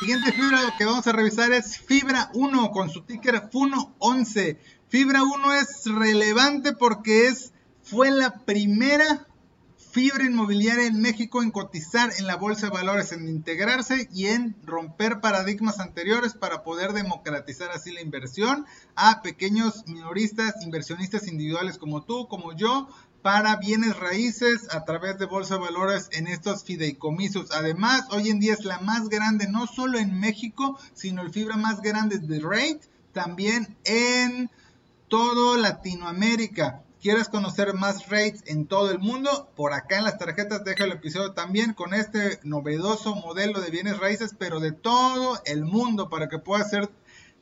Siguiente 0.00 0.32
fibra 0.32 0.74
que 0.76 0.84
vamos 0.84 1.06
a 1.06 1.12
revisar 1.12 1.52
es 1.52 1.78
Fibra 1.78 2.30
1 2.34 2.72
con 2.72 2.90
su 2.90 3.02
ticker 3.02 3.48
FUNO11. 3.50 4.58
Fibra 4.88 5.22
1 5.22 5.52
es 5.54 5.84
relevante 5.86 6.72
porque 6.72 7.28
es 7.28 7.51
fue 7.82 8.10
la 8.10 8.34
primera 8.44 9.26
fibra 9.92 10.24
inmobiliaria 10.24 10.86
en 10.86 11.02
México 11.02 11.42
en 11.42 11.50
cotizar 11.50 12.10
en 12.18 12.26
la 12.26 12.36
bolsa 12.36 12.68
de 12.68 12.72
valores, 12.72 13.12
en 13.12 13.28
integrarse 13.28 14.08
y 14.10 14.26
en 14.26 14.56
romper 14.64 15.20
paradigmas 15.20 15.80
anteriores 15.80 16.32
para 16.32 16.62
poder 16.62 16.94
democratizar 16.94 17.70
así 17.70 17.92
la 17.92 18.00
inversión 18.00 18.64
a 18.96 19.20
pequeños 19.20 19.86
minoristas, 19.86 20.54
inversionistas 20.62 21.28
individuales 21.28 21.76
como 21.76 22.04
tú, 22.04 22.26
como 22.26 22.54
yo, 22.54 22.88
para 23.20 23.56
bienes 23.56 23.96
raíces 23.98 24.66
a 24.74 24.84
través 24.84 25.18
de 25.18 25.26
bolsa 25.26 25.54
de 25.54 25.60
valores 25.60 26.08
en 26.12 26.26
estos 26.26 26.64
fideicomisos. 26.64 27.50
Además, 27.52 28.06
hoy 28.10 28.30
en 28.30 28.40
día 28.40 28.54
es 28.54 28.64
la 28.64 28.78
más 28.78 29.10
grande 29.10 29.46
no 29.46 29.66
solo 29.66 29.98
en 29.98 30.18
México, 30.18 30.78
sino 30.94 31.20
el 31.20 31.30
fibra 31.30 31.56
más 31.56 31.82
grande 31.82 32.18
de 32.18 32.40
rate 32.40 32.80
también 33.12 33.76
en 33.84 34.50
todo 35.08 35.58
Latinoamérica 35.58 36.82
quieres 37.02 37.28
conocer 37.28 37.74
más 37.74 38.08
rates 38.08 38.44
en 38.46 38.66
todo 38.66 38.92
el 38.92 39.00
mundo, 39.00 39.50
por 39.56 39.72
acá 39.72 39.98
en 39.98 40.04
las 40.04 40.18
tarjetas 40.18 40.64
dejo 40.64 40.84
el 40.84 40.92
episodio 40.92 41.32
también 41.32 41.74
con 41.74 41.94
este 41.94 42.38
novedoso 42.44 43.16
modelo 43.16 43.60
de 43.60 43.72
bienes 43.72 43.98
raíces, 43.98 44.36
pero 44.38 44.60
de 44.60 44.70
todo 44.70 45.42
el 45.44 45.64
mundo 45.64 46.08
para 46.08 46.28
que 46.28 46.38
puedas 46.38 46.68
hacer, 46.68 46.90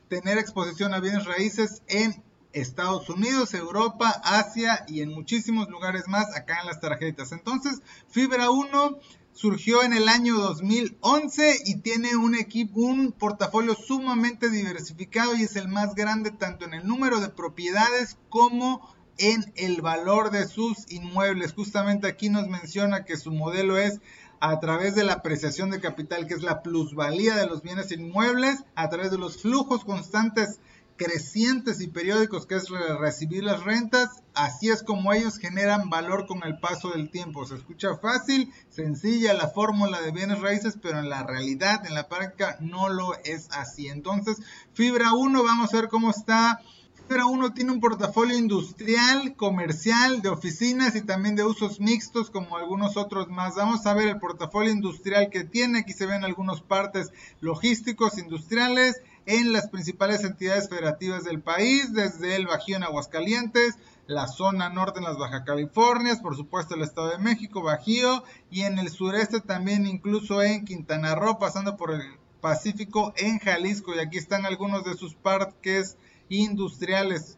tener 0.09 0.39
exposición 0.39 0.95
a 0.95 1.01
bienes 1.01 1.27
raíces 1.27 1.83
en 1.89 2.25
Estados 2.55 3.11
Unidos, 3.11 3.53
Europa, 3.53 4.09
Asia 4.25 4.85
y 4.89 5.03
en 5.03 5.11
muchísimos 5.11 5.69
lugares 5.69 6.09
más 6.09 6.35
acá 6.35 6.61
en 6.63 6.67
las 6.67 6.81
tarjetas. 6.81 7.31
Entonces, 7.31 7.83
Fibra 8.09 8.51
1 8.51 8.99
surgió 9.35 9.83
en 9.83 9.93
el 9.93 10.09
año 10.09 10.37
2011 10.39 11.61
y 11.67 11.77
tiene 11.77 12.17
un 12.17 12.35
equipo, 12.35 12.81
un 12.81 13.13
portafolio 13.13 13.75
sumamente 13.75 14.49
diversificado 14.49 15.37
y 15.37 15.43
es 15.43 15.55
el 15.55 15.69
más 15.69 15.95
grande 15.95 16.31
tanto 16.31 16.65
en 16.65 16.73
el 16.73 16.87
número 16.87 17.21
de 17.21 17.29
propiedades 17.29 18.17
como 18.31 18.99
en 19.21 19.53
el 19.57 19.83
valor 19.83 20.31
de 20.31 20.49
sus 20.49 20.91
inmuebles. 20.91 21.53
Justamente 21.53 22.09
aquí 22.09 22.29
nos 22.29 22.49
menciona 22.49 23.05
que 23.05 23.17
su 23.17 23.31
modelo 23.31 23.79
es 23.79 24.01
a 24.41 24.59
través 24.61 24.95
de 24.95 25.05
la 25.05 25.15
apreciación 25.15 25.71
de 25.71 25.81
capital, 25.81 26.27
que 26.27 26.35
es 26.35 26.43
la 26.43 26.63
plusvalía 26.63 27.37
de 27.37 27.47
los 27.47 27.63
bienes 27.63 27.93
inmuebles, 27.93 28.65
a 28.75 28.89
través 28.89 29.11
de 29.11 29.19
los 29.19 29.43
flujos 29.43 29.85
constantes 29.85 30.61
crecientes 31.01 31.81
y 31.81 31.89
periódicos 31.89 32.45
que 32.45 32.57
es 32.57 32.69
recibir 32.69 33.43
las 33.43 33.65
rentas, 33.65 34.23
así 34.35 34.69
es 34.69 34.83
como 34.83 35.15
ellos 35.15 35.39
generan 35.39 35.89
valor 35.89 36.27
con 36.27 36.45
el 36.45 36.59
paso 36.59 36.91
del 36.91 37.11
tiempo. 37.11 37.47
Se 37.47 37.55
escucha 37.55 37.97
fácil, 37.97 38.53
sencilla 38.69 39.33
la 39.33 39.49
fórmula 39.49 39.99
de 40.03 40.11
bienes 40.11 40.41
raíces, 40.41 40.79
pero 40.81 40.99
en 40.99 41.09
la 41.09 41.23
realidad, 41.23 41.87
en 41.87 41.95
la 41.95 42.07
práctica, 42.07 42.59
no 42.61 42.91
lo 42.91 43.15
es 43.25 43.49
así. 43.53 43.89
Entonces, 43.89 44.43
fibra 44.75 45.15
1, 45.15 45.43
vamos 45.43 45.73
a 45.73 45.81
ver 45.81 45.89
cómo 45.89 46.11
está 46.11 46.61
pero 47.11 47.27
uno 47.27 47.53
tiene 47.53 47.73
un 47.73 47.81
portafolio 47.81 48.39
industrial, 48.39 49.35
comercial, 49.35 50.23
de 50.23 50.29
oficinas 50.29 50.95
y 50.95 51.03
también 51.03 51.35
de 51.35 51.43
usos 51.43 51.81
mixtos 51.81 52.31
como 52.31 52.57
algunos 52.57 52.97
otros 52.97 53.27
más. 53.27 53.57
Vamos 53.57 53.85
a 53.85 53.95
ver 53.95 54.07
el 54.07 54.21
portafolio 54.21 54.71
industrial 54.71 55.29
que 55.29 55.43
tiene. 55.43 55.81
Aquí 55.81 55.93
se 55.93 56.07
ven 56.07 56.23
algunos 56.23 56.61
partes 56.61 57.11
logísticos 57.41 58.17
industriales 58.17 59.03
en 59.27 59.53
las 59.53 59.67
principales 59.67 60.23
entidades 60.23 60.69
federativas 60.69 61.25
del 61.25 61.41
país, 61.43 61.93
desde 61.93 62.37
el 62.37 62.47
Bajío 62.47 62.77
en 62.77 62.85
Aguascalientes, 62.85 63.75
la 64.07 64.29
zona 64.29 64.69
norte 64.69 65.01
en 65.01 65.07
las 65.07 65.19
Baja 65.19 65.43
Californias, 65.43 66.21
por 66.21 66.37
supuesto 66.37 66.77
el 66.77 66.83
Estado 66.83 67.09
de 67.09 67.19
México, 67.19 67.61
Bajío, 67.61 68.23
y 68.53 68.61
en 68.61 68.79
el 68.79 68.89
sureste 68.89 69.41
también 69.41 69.85
incluso 69.85 70.45
en 70.45 70.65
Quintana 70.65 71.17
Roo, 71.17 71.41
pasando 71.41 71.77
por 71.77 71.91
el 71.91 72.03
Pacífico 72.41 73.13
en 73.17 73.41
Jalisco. 73.41 73.97
Y 73.97 73.99
aquí 73.99 74.17
están 74.17 74.47
algunos 74.47 74.85
de 74.85 74.95
sus 74.95 75.15
parques 75.15 75.97
industriales. 76.31 77.37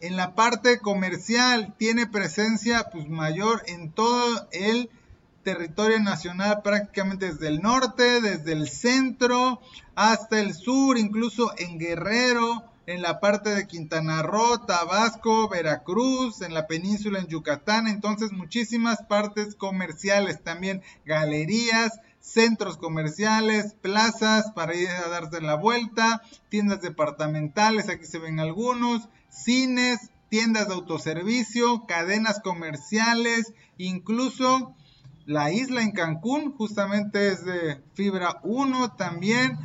en 0.00 0.16
la 0.16 0.34
parte 0.34 0.78
comercial 0.78 1.74
tiene 1.76 2.06
presencia 2.06 2.88
pues, 2.90 3.06
mayor 3.08 3.62
en 3.66 3.92
todo 3.92 4.48
el 4.52 4.88
territorio 5.42 6.00
nacional, 6.00 6.62
prácticamente 6.62 7.32
desde 7.32 7.48
el 7.48 7.60
norte, 7.60 8.20
desde 8.20 8.52
el 8.52 8.68
centro 8.68 9.60
hasta 9.94 10.40
el 10.40 10.54
sur, 10.54 10.96
incluso 10.96 11.52
en 11.58 11.78
Guerrero, 11.78 12.69
en 12.90 13.02
la 13.02 13.20
parte 13.20 13.54
de 13.54 13.68
Quintana 13.68 14.20
Roo, 14.20 14.66
Tabasco, 14.66 15.48
Veracruz, 15.48 16.42
en 16.42 16.54
la 16.54 16.66
península 16.66 17.20
en 17.20 17.28
Yucatán, 17.28 17.86
entonces 17.86 18.32
muchísimas 18.32 19.02
partes 19.02 19.54
comerciales, 19.54 20.42
también 20.42 20.82
galerías, 21.04 22.00
centros 22.18 22.76
comerciales, 22.78 23.74
plazas 23.80 24.50
para 24.56 24.74
ir 24.74 24.88
a 24.88 25.08
darse 25.08 25.40
la 25.40 25.54
vuelta, 25.54 26.22
tiendas 26.48 26.82
departamentales, 26.82 27.88
aquí 27.88 28.06
se 28.06 28.18
ven 28.18 28.40
algunos, 28.40 29.08
cines, 29.28 30.10
tiendas 30.28 30.66
de 30.66 30.74
autoservicio, 30.74 31.86
cadenas 31.86 32.40
comerciales, 32.40 33.52
incluso 33.78 34.74
la 35.26 35.52
isla 35.52 35.82
en 35.82 35.92
Cancún, 35.92 36.56
justamente 36.56 37.28
es 37.28 37.44
de 37.44 37.80
fibra 37.94 38.40
1 38.42 38.96
también, 38.96 39.56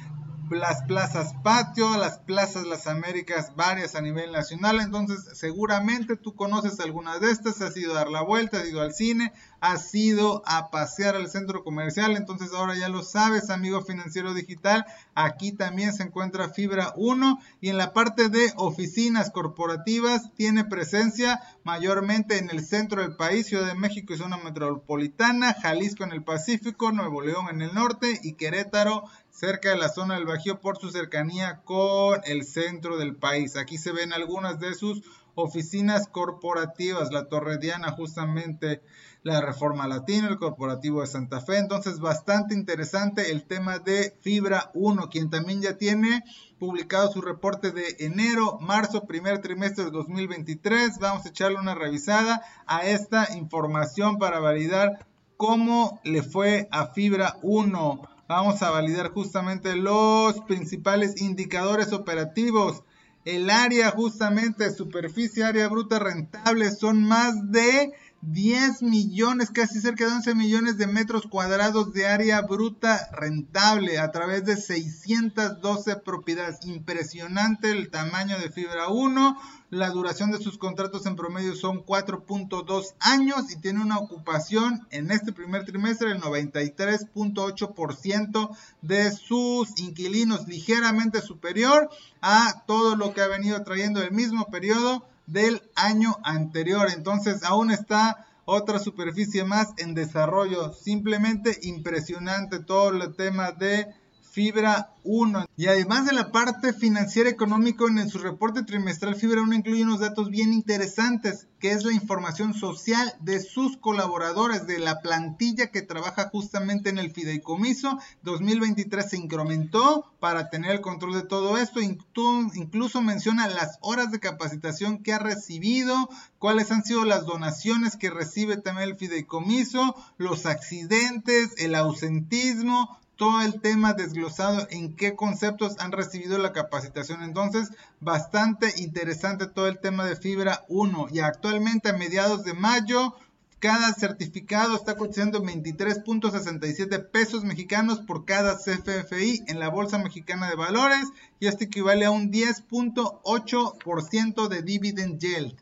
las 0.49 0.83
plazas 0.83 1.33
patio, 1.43 1.97
las 1.97 2.19
plazas 2.19 2.65
Las 2.65 2.87
Américas, 2.87 3.55
varias 3.55 3.95
a 3.95 4.01
nivel 4.01 4.31
nacional. 4.31 4.79
Entonces, 4.79 5.37
seguramente 5.37 6.15
tú 6.15 6.35
conoces 6.35 6.79
algunas 6.79 7.19
de 7.21 7.31
estas, 7.31 7.61
has 7.61 7.75
ido 7.77 7.93
a 7.93 7.95
dar 7.95 8.09
la 8.09 8.21
vuelta, 8.21 8.59
has 8.59 8.67
ido 8.67 8.81
al 8.81 8.93
cine, 8.93 9.33
has 9.59 9.93
ido 9.95 10.43
a 10.45 10.69
pasear 10.69 11.15
al 11.15 11.29
centro 11.29 11.63
comercial. 11.63 12.15
Entonces, 12.15 12.53
ahora 12.53 12.75
ya 12.75 12.89
lo 12.89 13.03
sabes, 13.03 13.49
amigo 13.49 13.81
financiero 13.81 14.33
digital. 14.33 14.85
Aquí 15.15 15.51
también 15.51 15.93
se 15.93 16.03
encuentra 16.03 16.49
Fibra 16.49 16.93
1 16.95 17.39
y 17.61 17.69
en 17.69 17.77
la 17.77 17.93
parte 17.93 18.29
de 18.29 18.53
oficinas 18.57 19.31
corporativas 19.31 20.31
tiene 20.35 20.65
presencia 20.65 21.41
mayormente 21.63 22.37
en 22.37 22.49
el 22.49 22.63
centro 22.63 23.01
del 23.01 23.15
país, 23.15 23.47
Ciudad 23.47 23.67
de 23.67 23.75
México 23.75 24.13
y 24.13 24.17
zona 24.17 24.37
metropolitana, 24.37 25.55
Jalisco 25.61 26.03
en 26.03 26.11
el 26.11 26.23
Pacífico, 26.23 26.91
Nuevo 26.91 27.21
León 27.21 27.47
en 27.49 27.61
el 27.61 27.73
norte 27.73 28.19
y 28.21 28.33
Querétaro 28.33 29.05
cerca 29.35 29.69
de 29.69 29.77
la 29.77 29.89
zona 29.89 30.15
del 30.15 30.25
Bajío 30.25 30.61
por 30.61 30.77
su 30.77 30.91
cercanía 30.91 31.61
con 31.65 32.21
el 32.23 32.45
centro 32.45 32.97
del 32.97 33.17
país. 33.17 33.57
Aquí 33.57 33.77
se 33.77 33.91
ven 33.91 34.13
algunas 34.13 34.59
de 34.61 34.73
sus 34.73 35.01
oficinas 35.35 36.07
corporativas, 36.07 37.11
la 37.11 37.27
Torre 37.27 37.57
Diana 37.57 37.91
justamente, 37.91 38.81
la 39.23 39.41
Reforma 39.41 39.87
Latina, 39.87 40.29
el 40.29 40.37
Corporativo 40.37 41.01
de 41.01 41.07
Santa 41.07 41.41
Fe. 41.41 41.57
Entonces, 41.57 41.99
bastante 41.99 42.53
interesante 42.53 43.31
el 43.31 43.43
tema 43.43 43.79
de 43.79 44.15
Fibra 44.21 44.71
1, 44.73 45.09
quien 45.09 45.29
también 45.29 45.61
ya 45.61 45.77
tiene 45.77 46.23
publicado 46.57 47.11
su 47.11 47.21
reporte 47.21 47.71
de 47.71 47.97
enero, 47.99 48.57
marzo, 48.61 49.01
primer 49.01 49.41
trimestre 49.41 49.83
de 49.83 49.91
2023. 49.91 50.97
Vamos 51.01 51.25
a 51.25 51.29
echarle 51.29 51.59
una 51.59 51.75
revisada 51.75 52.41
a 52.67 52.85
esta 52.85 53.35
información 53.35 54.17
para 54.17 54.39
validar 54.39 55.05
cómo 55.35 55.99
le 56.05 56.23
fue 56.23 56.69
a 56.71 56.87
Fibra 56.93 57.35
1 57.41 58.14
vamos 58.27 58.61
a 58.61 58.71
validar 58.71 59.11
justamente 59.11 59.75
los 59.75 60.39
principales 60.41 61.21
indicadores 61.21 61.93
operativos. 61.93 62.83
El 63.23 63.49
área 63.49 63.89
justamente 63.91 64.71
superficie, 64.71 65.43
área 65.43 65.67
bruta 65.67 65.99
rentable 65.99 66.69
son 66.71 67.03
más 67.03 67.51
de 67.51 67.93
10 68.27 68.81
millones, 68.81 69.51
casi 69.51 69.79
cerca 69.79 70.07
de 70.07 70.13
11 70.13 70.33
millones 70.33 70.77
de 70.77 70.87
metros 70.87 71.27
cuadrados 71.27 71.93
de 71.93 72.07
área 72.07 72.41
bruta 72.41 73.07
rentable 73.11 73.99
a 73.99 74.09
través 74.11 74.43
de 74.45 74.57
612 74.57 75.97
propiedades. 75.97 76.65
Impresionante 76.65 77.69
el 77.69 77.91
tamaño 77.91 78.39
de 78.39 78.49
fibra 78.49 78.87
1. 78.89 79.39
La 79.69 79.91
duración 79.91 80.31
de 80.31 80.39
sus 80.39 80.57
contratos 80.57 81.05
en 81.05 81.15
promedio 81.15 81.55
son 81.55 81.85
4.2 81.85 82.95
años 82.99 83.51
y 83.51 83.57
tiene 83.57 83.83
una 83.83 83.99
ocupación 83.99 84.87
en 84.89 85.11
este 85.11 85.31
primer 85.31 85.63
trimestre 85.65 86.09
del 86.09 86.21
93.8% 86.21 88.57
de 88.81 89.11
sus 89.11 89.79
inquilinos, 89.79 90.47
ligeramente 90.47 91.21
superior 91.21 91.91
a 92.21 92.63
todo 92.65 92.95
lo 92.95 93.13
que 93.13 93.21
ha 93.21 93.27
venido 93.27 93.61
trayendo 93.63 94.01
el 94.01 94.09
mismo 94.11 94.47
periodo 94.47 95.05
del 95.27 95.61
año 95.75 96.17
anterior. 96.23 96.89
Entonces 96.93 97.43
aún 97.43 97.71
está 97.71 98.27
otra 98.45 98.79
superficie 98.79 99.43
más 99.43 99.73
en 99.77 99.93
desarrollo. 99.93 100.73
Simplemente 100.73 101.57
impresionante 101.63 102.59
todo 102.59 102.89
el 102.89 103.15
tema 103.15 103.51
de 103.51 103.87
Fibra 104.35 104.91
1. 105.05 105.45
Y 105.55 105.67
además 105.67 106.05
de 106.05 106.11
la 106.11 106.33
parte 106.33 106.73
financiera 106.73 107.29
económica, 107.29 107.85
en 107.87 108.09
su 108.09 108.17
reporte 108.17 108.63
trimestral 108.63 109.15
Fibra 109.15 109.41
1 109.41 109.53
incluye 109.53 109.83
unos 109.83 110.01
datos 110.01 110.29
bien 110.29 110.51
interesantes, 110.51 111.47
que 111.57 111.71
es 111.71 111.85
la 111.85 111.93
información 111.93 112.53
social 112.53 113.15
de 113.21 113.39
sus 113.39 113.77
colaboradores, 113.77 114.67
de 114.67 114.79
la 114.79 114.99
plantilla 114.99 115.71
que 115.71 115.83
trabaja 115.83 116.27
justamente 116.27 116.89
en 116.89 116.97
el 116.97 117.11
fideicomiso. 117.11 117.97
2023 118.23 119.09
se 119.09 119.15
incrementó 119.15 120.11
para 120.19 120.49
tener 120.49 120.71
el 120.71 120.81
control 120.81 121.13
de 121.13 121.23
todo 121.23 121.57
esto. 121.57 121.79
Incluso 121.79 123.01
menciona 123.01 123.47
las 123.47 123.77
horas 123.79 124.11
de 124.11 124.19
capacitación 124.19 125.01
que 125.01 125.13
ha 125.13 125.19
recibido, 125.19 126.09
cuáles 126.39 126.71
han 126.71 126.83
sido 126.83 127.05
las 127.05 127.25
donaciones 127.25 127.95
que 127.95 128.09
recibe 128.09 128.57
también 128.57 128.89
el 128.89 128.97
fideicomiso, 128.97 129.95
los 130.17 130.45
accidentes, 130.45 131.53
el 131.57 131.73
ausentismo, 131.73 132.99
todo 133.15 133.41
el 133.41 133.61
tema 133.61 133.93
desglosado 133.93 134.67
en 134.69 134.95
qué 134.95 135.15
conceptos 135.15 135.75
han 135.79 135.91
recibido 135.91 136.37
la 136.37 136.53
capacitación. 136.53 137.23
Entonces, 137.23 137.71
bastante 137.99 138.73
interesante 138.77 139.47
todo 139.47 139.67
el 139.67 139.79
tema 139.79 140.05
de 140.05 140.15
fibra 140.15 140.65
1. 140.69 141.07
Y 141.11 141.19
actualmente 141.19 141.89
a 141.89 141.93
mediados 141.93 142.43
de 142.43 142.53
mayo, 142.53 143.15
cada 143.59 143.93
certificado 143.93 144.75
está 144.75 144.95
cotizando 144.95 145.41
23.67 145.41 147.09
pesos 147.09 147.43
mexicanos 147.43 147.99
por 147.99 148.25
cada 148.25 148.57
CFFI 148.57 149.43
en 149.47 149.59
la 149.59 149.69
Bolsa 149.69 149.97
Mexicana 149.97 150.49
de 150.49 150.55
Valores 150.55 151.07
y 151.39 151.47
esto 151.47 151.63
equivale 151.63 152.05
a 152.05 152.11
un 152.11 152.31
10.8% 152.31 154.47
de 154.49 154.61
dividend 154.61 155.19
yield. 155.19 155.55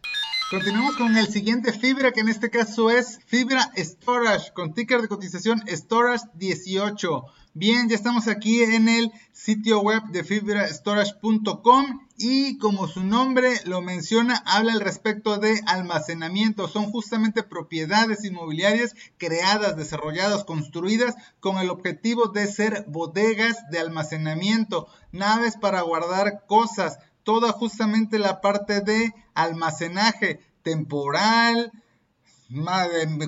Continuamos 0.50 0.98
con 0.98 1.16
el 1.18 1.30
siguiente 1.30 1.72
fibra, 1.72 2.12
que 2.12 2.20
en 2.20 2.28
este 2.30 2.50
caso 2.50 2.90
es 2.92 3.20
Fibra 3.26 3.72
Storage, 3.76 4.52
con 4.54 4.74
ticker 4.74 5.02
de 5.02 5.08
cotización 5.08 5.64
Storage 5.68 6.26
18. 6.36 7.26
Bien, 7.56 7.88
ya 7.88 7.96
estamos 7.96 8.28
aquí 8.28 8.64
en 8.64 8.90
el 8.90 9.12
sitio 9.32 9.80
web 9.80 10.02
de 10.06 10.24
fibrastorage.com 10.24 12.08
y 12.18 12.58
como 12.58 12.88
su 12.88 13.04
nombre 13.04 13.60
lo 13.66 13.84
menciona, 13.84 14.42
habla 14.48 14.74
al 14.74 14.80
respecto 14.80 15.38
de 15.38 15.62
almacenamiento. 15.68 16.68
Son 16.68 16.86
justamente 16.86 17.44
propiedades 17.44 18.26
inmobiliarias 18.26 18.96
creadas, 19.20 19.78
desarrolladas, 19.78 20.46
construidas 20.46 21.14
con 21.40 21.60
el 21.60 21.70
objetivo 21.70 22.30
de 22.30 22.48
ser 22.48 22.86
bodegas 22.88 23.70
de 23.70 23.78
almacenamiento, 23.78 24.88
naves 25.12 25.56
para 25.56 25.82
guardar 25.82 26.48
cosas, 26.48 26.98
toda 27.22 27.52
justamente 27.52 28.18
la 28.18 28.42
parte 28.42 28.82
de 28.82 29.14
almacenaje 29.36 30.40
temporal, 30.64 31.72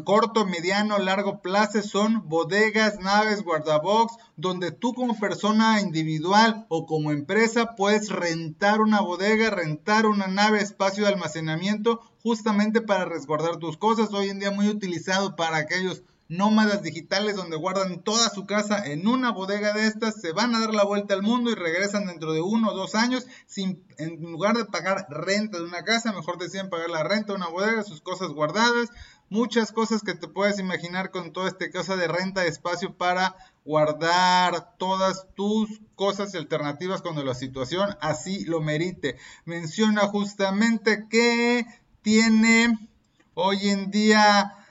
corto, 0.04 0.46
mediano, 0.46 0.98
largo 1.00 1.42
plazo 1.42 1.82
son 1.82 2.28
bodegas, 2.28 3.00
naves, 3.00 3.44
guardabox, 3.44 4.14
donde 4.36 4.72
tú 4.72 4.94
como 4.94 5.18
persona 5.20 5.82
individual 5.82 6.66
o 6.70 6.86
como 6.86 7.12
empresa 7.12 7.76
puedes 7.76 8.10
rentar 8.10 8.82
una 8.82 9.02
bodega, 9.02 9.50
rentar 9.50 10.06
una 10.06 10.28
nave, 10.28 10.62
espacio 10.62 11.06
de 11.06 11.12
almacenamiento, 11.12 12.02
justamente 12.22 12.82
para 12.82 13.06
resguardar 13.06 13.58
tus 13.58 13.78
cosas. 13.78 14.14
Hoy 14.14 14.30
en 14.30 14.40
día 14.40 14.52
muy 14.52 14.68
utilizado 14.68 15.36
para 15.36 15.58
aquellos 15.58 16.04
nómadas 16.28 16.82
digitales 16.82 17.36
donde 17.36 17.56
guardan 17.56 18.02
toda 18.02 18.30
su 18.30 18.46
casa 18.46 18.86
en 18.86 19.08
una 19.08 19.32
bodega 19.32 19.74
de 19.74 19.88
estas, 19.88 20.20
se 20.20 20.32
van 20.32 20.56
a 20.56 20.60
dar 20.60 20.74
la 20.74 20.84
vuelta 20.84 21.14
al 21.14 21.22
mundo 21.22 21.52
y 21.52 21.56
regresan 21.56 22.08
dentro 22.08 22.34
de 22.34 22.42
uno 22.42 22.72
o 22.72 22.76
dos 22.76 22.96
años 22.96 23.28
sin, 23.46 23.84
en 23.98 24.22
lugar 24.22 24.58
de 24.58 24.66
pagar 24.66 25.06
renta 25.10 25.58
de 25.58 25.66
una 25.66 25.84
casa, 25.84 26.14
mejor 26.14 26.38
deciden 26.38 26.70
pagar 26.70 26.90
la 26.90 27.04
renta 27.04 27.34
de 27.34 27.38
una 27.38 27.50
bodega, 27.50 27.84
sus 27.84 28.02
cosas 28.02 28.30
guardadas, 28.30 28.90
muchas 29.30 29.72
cosas 29.72 30.02
que 30.02 30.16
te 30.16 30.28
puedes 30.28 30.60
imaginar 30.60 31.12
con 31.12 31.32
toda 31.32 31.48
esta 31.48 31.70
casa 31.70 31.96
de 31.96 32.08
renta 32.08 32.42
de 32.42 32.48
espacio 32.48 32.96
para 32.96 33.36
guardar 33.64 34.78
todas 34.78 35.28
tus 35.36 35.82
cosas 35.96 36.34
alternativas 36.36 37.02
cuando 37.02 37.24
la 37.24 37.36
situación 37.36 37.98
así 38.02 38.46
lo 38.46 38.62
merite. 38.62 39.18
Menciona 39.46 40.02
justamente 40.08 41.08
que 41.10 41.66
tiene 42.02 42.90
hoy 43.34 43.70
en 43.70 43.90
día 43.92 44.65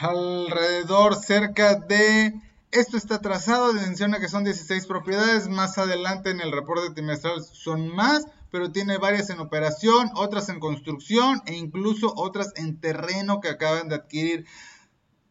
alrededor 0.00 1.16
cerca 1.16 1.74
de... 1.74 2.34
Esto 2.70 2.98
está 2.98 3.20
trazado, 3.20 3.72
menciona 3.72 4.20
que 4.20 4.28
son 4.28 4.44
16 4.44 4.86
propiedades, 4.86 5.48
más 5.48 5.78
adelante 5.78 6.30
en 6.30 6.40
el 6.40 6.52
reporte 6.52 6.90
trimestral 6.92 7.42
son 7.42 7.88
más, 7.88 8.26
pero 8.50 8.70
tiene 8.70 8.98
varias 8.98 9.30
en 9.30 9.40
operación, 9.40 10.10
otras 10.14 10.50
en 10.50 10.60
construcción 10.60 11.40
e 11.46 11.54
incluso 11.54 12.12
otras 12.14 12.52
en 12.56 12.78
terreno 12.78 13.40
que 13.40 13.48
acaban 13.48 13.88
de 13.88 13.94
adquirir. 13.94 14.44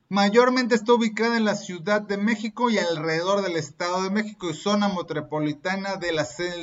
Mayormente 0.09 0.73
está 0.73 0.93
ubicada 0.93 1.35
en 1.35 1.45
la 1.45 1.55
Ciudad 1.55 2.01
de 2.01 2.17
México 2.17 2.69
y 2.69 2.79
alrededor 2.79 3.41
del 3.41 3.57
Estado 3.57 4.01
de 4.03 4.09
México 4.09 4.49
y 4.49 4.53
zona 4.53 4.87
metropolitana 4.87 5.97
del 5.97 6.17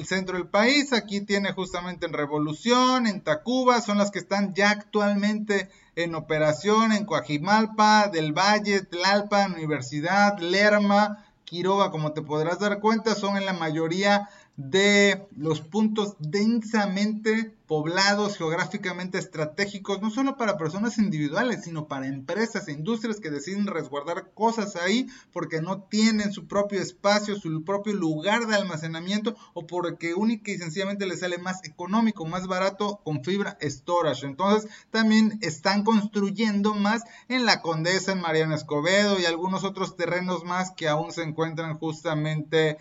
centro 0.06 0.38
del 0.38 0.48
país. 0.48 0.92
Aquí 0.92 1.20
tiene 1.20 1.52
justamente 1.52 2.06
en 2.06 2.14
Revolución, 2.14 3.06
en 3.06 3.22
Tacuba, 3.22 3.80
son 3.80 3.98
las 3.98 4.10
que 4.10 4.18
están 4.18 4.54
ya 4.54 4.70
actualmente 4.70 5.68
en 5.96 6.14
operación 6.14 6.92
en 6.92 7.04
Coajimalpa, 7.04 8.08
del 8.08 8.32
Valle, 8.32 8.82
Tlalpan, 8.82 9.54
Universidad, 9.54 10.38
Lerma, 10.38 11.24
Quiroga, 11.44 11.90
como 11.90 12.12
te 12.12 12.22
podrás 12.22 12.58
dar 12.58 12.80
cuenta, 12.80 13.14
son 13.14 13.36
en 13.36 13.46
la 13.46 13.52
mayoría 13.52 14.28
de 14.56 15.26
los 15.36 15.60
puntos 15.60 16.14
densamente 16.20 17.54
poblados, 17.66 18.36
geográficamente 18.36 19.18
estratégicos, 19.18 20.00
no 20.00 20.10
solo 20.10 20.36
para 20.36 20.58
personas 20.58 20.98
individuales, 20.98 21.64
sino 21.64 21.88
para 21.88 22.06
empresas 22.06 22.68
e 22.68 22.72
industrias 22.72 23.20
que 23.20 23.30
deciden 23.30 23.66
resguardar 23.66 24.32
cosas 24.34 24.76
ahí 24.76 25.08
porque 25.32 25.62
no 25.62 25.82
tienen 25.82 26.32
su 26.32 26.46
propio 26.46 26.80
espacio, 26.80 27.36
su 27.36 27.64
propio 27.64 27.94
lugar 27.94 28.46
de 28.46 28.54
almacenamiento 28.54 29.34
o 29.54 29.66
porque 29.66 30.14
única 30.14 30.50
y 30.50 30.58
sencillamente 30.58 31.06
les 31.06 31.20
sale 31.20 31.38
más 31.38 31.64
económico, 31.64 32.26
más 32.26 32.46
barato 32.46 33.00
con 33.02 33.24
fibra 33.24 33.56
storage. 33.62 34.26
Entonces 34.26 34.70
también 34.90 35.38
están 35.40 35.84
construyendo 35.84 36.74
más 36.74 37.02
en 37.28 37.46
la 37.46 37.62
Condesa, 37.62 38.12
en 38.12 38.20
Mariana 38.20 38.56
Escobedo 38.56 39.18
y 39.18 39.24
algunos 39.24 39.64
otros 39.64 39.96
terrenos 39.96 40.44
más 40.44 40.70
que 40.70 40.86
aún 40.86 41.12
se 41.12 41.22
encuentran 41.22 41.78
justamente 41.78 42.76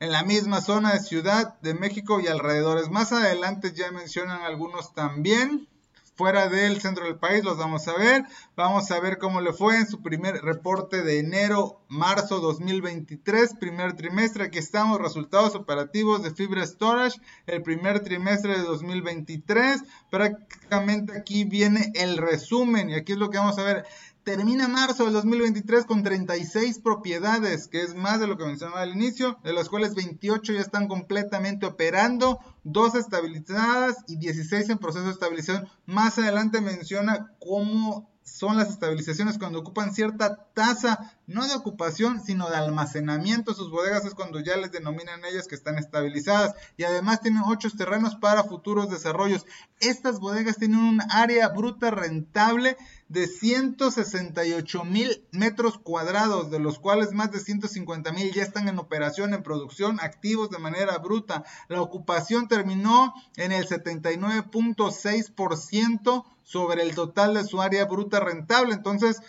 en 0.00 0.12
la 0.12 0.22
misma 0.24 0.60
zona 0.60 0.92
de 0.92 1.00
Ciudad 1.00 1.58
de 1.60 1.74
México 1.74 2.20
y 2.20 2.26
alrededores. 2.26 2.90
Más 2.90 3.12
adelante 3.12 3.72
ya 3.74 3.90
mencionan 3.92 4.42
algunos 4.42 4.94
también 4.94 5.68
fuera 6.16 6.48
del 6.48 6.80
centro 6.80 7.04
del 7.04 7.18
país, 7.18 7.44
los 7.44 7.58
vamos 7.58 7.86
a 7.88 7.96
ver. 7.96 8.24
Vamos 8.56 8.90
a 8.90 8.98
ver 9.00 9.18
cómo 9.18 9.40
le 9.40 9.52
fue 9.52 9.76
en 9.76 9.86
su 9.86 10.02
primer 10.02 10.42
reporte 10.42 11.02
de 11.02 11.18
enero, 11.18 11.82
marzo 11.88 12.40
2023, 12.40 13.54
primer 13.60 13.94
trimestre. 13.94 14.44
Aquí 14.44 14.58
estamos, 14.58 15.00
resultados 15.00 15.54
operativos 15.54 16.22
de 16.22 16.34
Fibra 16.34 16.66
Storage, 16.66 17.20
el 17.46 17.62
primer 17.62 18.00
trimestre 18.00 18.56
de 18.56 18.64
2023. 18.64 19.82
Prácticamente 20.10 21.16
aquí 21.16 21.44
viene 21.44 21.92
el 21.94 22.16
resumen 22.16 22.88
y 22.88 22.94
aquí 22.94 23.12
es 23.12 23.18
lo 23.18 23.30
que 23.30 23.38
vamos 23.38 23.58
a 23.58 23.64
ver. 23.64 23.84
Termina 24.26 24.66
marzo 24.66 25.04
del 25.04 25.12
2023 25.12 25.84
con 25.84 26.02
36 26.02 26.80
propiedades, 26.80 27.68
que 27.68 27.82
es 27.82 27.94
más 27.94 28.18
de 28.18 28.26
lo 28.26 28.36
que 28.36 28.44
mencionaba 28.44 28.80
al 28.80 28.90
inicio, 28.90 29.38
de 29.44 29.52
las 29.52 29.68
cuales 29.68 29.94
28 29.94 30.52
ya 30.52 30.60
están 30.60 30.88
completamente 30.88 31.64
operando, 31.64 32.40
2 32.64 32.96
estabilizadas 32.96 33.98
y 34.08 34.16
16 34.16 34.70
en 34.70 34.78
proceso 34.78 35.04
de 35.04 35.12
estabilización. 35.12 35.68
Más 35.86 36.18
adelante 36.18 36.60
menciona 36.60 37.36
cómo 37.38 38.10
son 38.26 38.56
las 38.56 38.70
estabilizaciones 38.70 39.38
cuando 39.38 39.60
ocupan 39.60 39.94
cierta 39.94 40.48
tasa, 40.52 41.14
no 41.28 41.46
de 41.46 41.54
ocupación, 41.54 42.20
sino 42.20 42.50
de 42.50 42.56
almacenamiento. 42.56 43.54
Sus 43.54 43.70
bodegas 43.70 44.04
es 44.04 44.14
cuando 44.14 44.40
ya 44.40 44.56
les 44.56 44.72
denominan 44.72 45.24
ellas 45.24 45.46
que 45.46 45.54
están 45.54 45.78
estabilizadas. 45.78 46.56
Y 46.76 46.82
además 46.82 47.20
tienen 47.20 47.44
ocho 47.46 47.70
terrenos 47.70 48.16
para 48.16 48.42
futuros 48.42 48.90
desarrollos. 48.90 49.46
Estas 49.78 50.18
bodegas 50.18 50.56
tienen 50.56 50.80
un 50.80 51.00
área 51.08 51.46
bruta 51.48 51.92
rentable 51.92 52.76
de 53.08 53.28
168 53.28 54.84
mil 54.84 55.24
metros 55.30 55.78
cuadrados, 55.78 56.50
de 56.50 56.58
los 56.58 56.80
cuales 56.80 57.12
más 57.12 57.30
de 57.30 57.38
150 57.38 58.10
mil 58.12 58.32
ya 58.32 58.42
están 58.42 58.66
en 58.68 58.80
operación, 58.80 59.34
en 59.34 59.44
producción, 59.44 60.00
activos 60.00 60.50
de 60.50 60.58
manera 60.58 60.98
bruta. 60.98 61.44
La 61.68 61.80
ocupación 61.80 62.48
terminó 62.48 63.14
en 63.36 63.52
el 63.52 63.68
79.6% 63.68 66.24
sobre 66.46 66.82
el 66.82 66.94
total 66.94 67.34
de 67.34 67.44
su 67.44 67.60
área 67.60 67.86
bruta 67.86 68.20
rentable. 68.20 68.72
Entonces, 68.72 69.20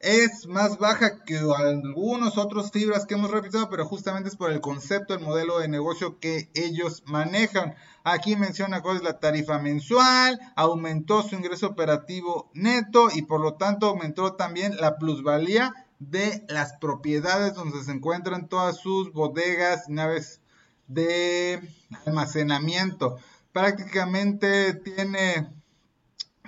es 0.00 0.46
más 0.46 0.78
baja 0.78 1.22
que 1.24 1.38
algunos 1.38 2.36
otros 2.38 2.72
fibras 2.72 3.06
que 3.06 3.14
hemos 3.14 3.30
revisado, 3.30 3.70
pero 3.70 3.86
justamente 3.86 4.28
es 4.28 4.36
por 4.36 4.50
el 4.50 4.60
concepto, 4.60 5.14
el 5.14 5.20
modelo 5.20 5.60
de 5.60 5.68
negocio 5.68 6.18
que 6.18 6.50
ellos 6.54 7.04
manejan. 7.06 7.76
Aquí 8.02 8.34
menciona 8.34 8.82
cuál 8.82 8.96
es 8.96 9.02
la 9.04 9.20
tarifa 9.20 9.58
mensual, 9.60 10.40
aumentó 10.56 11.22
su 11.22 11.36
ingreso 11.36 11.68
operativo 11.68 12.50
neto 12.52 13.08
y 13.14 13.22
por 13.22 13.40
lo 13.40 13.54
tanto 13.54 13.86
aumentó 13.86 14.34
también 14.34 14.76
la 14.76 14.96
plusvalía 14.96 15.72
de 16.00 16.44
las 16.48 16.74
propiedades 16.74 17.54
donde 17.54 17.82
se 17.82 17.92
encuentran 17.92 18.48
todas 18.48 18.78
sus 18.78 19.12
bodegas, 19.12 19.88
naves 19.88 20.40
de 20.88 21.60
almacenamiento. 22.04 23.18
Prácticamente 23.52 24.74
tiene 24.74 25.55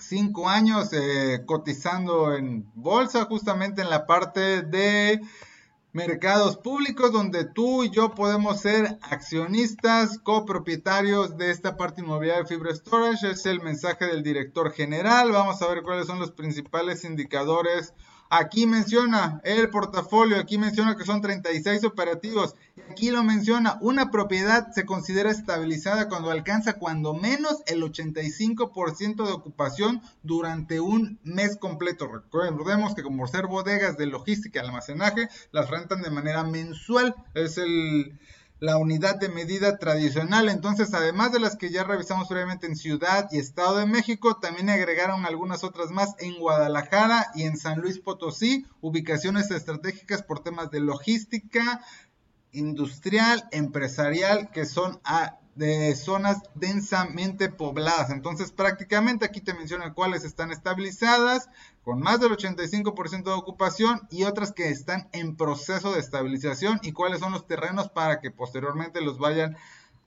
cinco 0.01 0.49
años 0.49 0.93
eh, 0.93 1.43
cotizando 1.47 2.35
en 2.35 2.71
bolsa, 2.75 3.25
justamente 3.25 3.83
en 3.83 3.91
la 3.91 4.07
parte 4.07 4.63
de 4.63 5.21
mercados 5.93 6.57
públicos, 6.57 7.13
donde 7.13 7.45
tú 7.45 7.83
y 7.85 7.91
yo 7.91 8.15
podemos 8.15 8.61
ser 8.61 8.99
accionistas, 9.03 10.19
copropietarios 10.19 11.37
de 11.37 11.51
esta 11.51 11.77
parte 11.77 12.03
inmobiliaria 12.03 12.43
de 12.43 12.49
Fibra 12.49 12.75
Storage. 12.75 13.31
Es 13.31 13.47
el 13.47 13.61
mensaje 13.61 14.07
del 14.07 14.23
director 14.23 14.73
general. 14.73 15.33
Vamos 15.33 15.61
a 15.63 15.69
ver 15.69 15.83
cuáles 15.83 16.07
son 16.07 16.21
los 16.21 16.31
principales 16.31 17.05
indicadores 17.05 17.95
Aquí 18.31 18.67
menciona 18.67 19.41
el 19.43 19.71
portafolio, 19.71 20.39
aquí 20.39 20.59
menciona 20.59 20.97
que 20.97 21.05
son 21.05 21.23
36 21.23 21.85
operativos. 21.85 22.55
Aquí 22.91 23.11
lo 23.11 23.23
menciona, 23.23 23.79
una 23.81 24.11
propiedad 24.11 24.71
se 24.73 24.85
considera 24.85 25.31
estabilizada 25.31 26.09
cuando 26.09 26.31
alcanza 26.31 26.75
cuando 26.75 27.15
menos 27.15 27.63
el 27.67 27.83
85% 27.83 29.27
de 29.27 29.33
ocupación 29.33 30.03
durante 30.23 30.81
un 30.81 31.19
mes 31.23 31.57
completo. 31.57 32.07
Recordemos 32.07 32.95
que 32.95 33.03
como 33.03 33.27
ser 33.27 33.47
bodegas 33.47 33.97
de 33.97 34.07
logística 34.07 34.61
y 34.61 34.65
almacenaje, 34.65 35.29
las 35.51 35.71
rentan 35.71 36.03
de 36.03 36.11
manera 36.11 36.45
mensual. 36.45 37.15
Es 37.35 37.57
el 37.57 38.19
la 38.61 38.77
unidad 38.77 39.17
de 39.17 39.29
medida 39.29 39.79
tradicional. 39.79 40.49
Entonces, 40.49 40.93
además 40.95 41.33
de 41.33 41.41
las 41.41 41.57
que 41.57 41.71
ya 41.71 41.85
revisamos 41.85 42.29
previamente 42.29 42.67
en 42.67 42.77
Ciudad 42.77 43.29
y 43.31 43.39
Estado 43.39 43.79
de 43.79 43.87
México, 43.87 44.37
también 44.37 44.69
agregaron 44.71 45.25
algunas 45.27 45.65
otras 45.65 45.91
más 45.91 46.15
en 46.19 46.39
Guadalajara 46.39 47.31
y 47.35 47.43
en 47.43 47.57
San 47.57 47.81
Luis 47.81 47.99
Potosí, 47.99 48.67
ubicaciones 48.81 49.51
estratégicas 49.51 50.23
por 50.23 50.41
temas 50.41 50.71
de 50.71 50.81
logística, 50.81 51.83
industrial, 52.53 53.49
empresarial, 53.53 54.51
que 54.51 54.65
son 54.65 55.01
de 55.55 55.95
zonas 55.97 56.39
densamente 56.55 57.51
pobladas. 57.51 58.11
Entonces 58.11 58.53
prácticamente 58.53 59.25
aquí 59.25 59.41
te 59.41 59.55
mencionan 59.55 59.93
cuáles 59.93 60.25
están 60.25 60.53
estabilizadas 60.53 61.49
con 61.89 62.01
más 62.01 62.21
del 62.21 62.33
85% 62.33 63.23
de 63.23 63.33
ocupación 63.33 64.07
y 64.11 64.25
otras 64.25 64.53
que 64.53 64.69
están 64.69 65.09
en 65.13 65.37
proceso 65.37 65.95
de 65.95 66.01
estabilización 66.01 66.81
y 66.83 66.93
cuáles 66.93 67.21
son 67.21 67.33
los 67.33 67.47
terrenos 67.47 67.89
para 67.89 68.21
que 68.21 68.31
posteriormente 68.31 69.01
los 69.01 69.19
vayan 69.19 69.57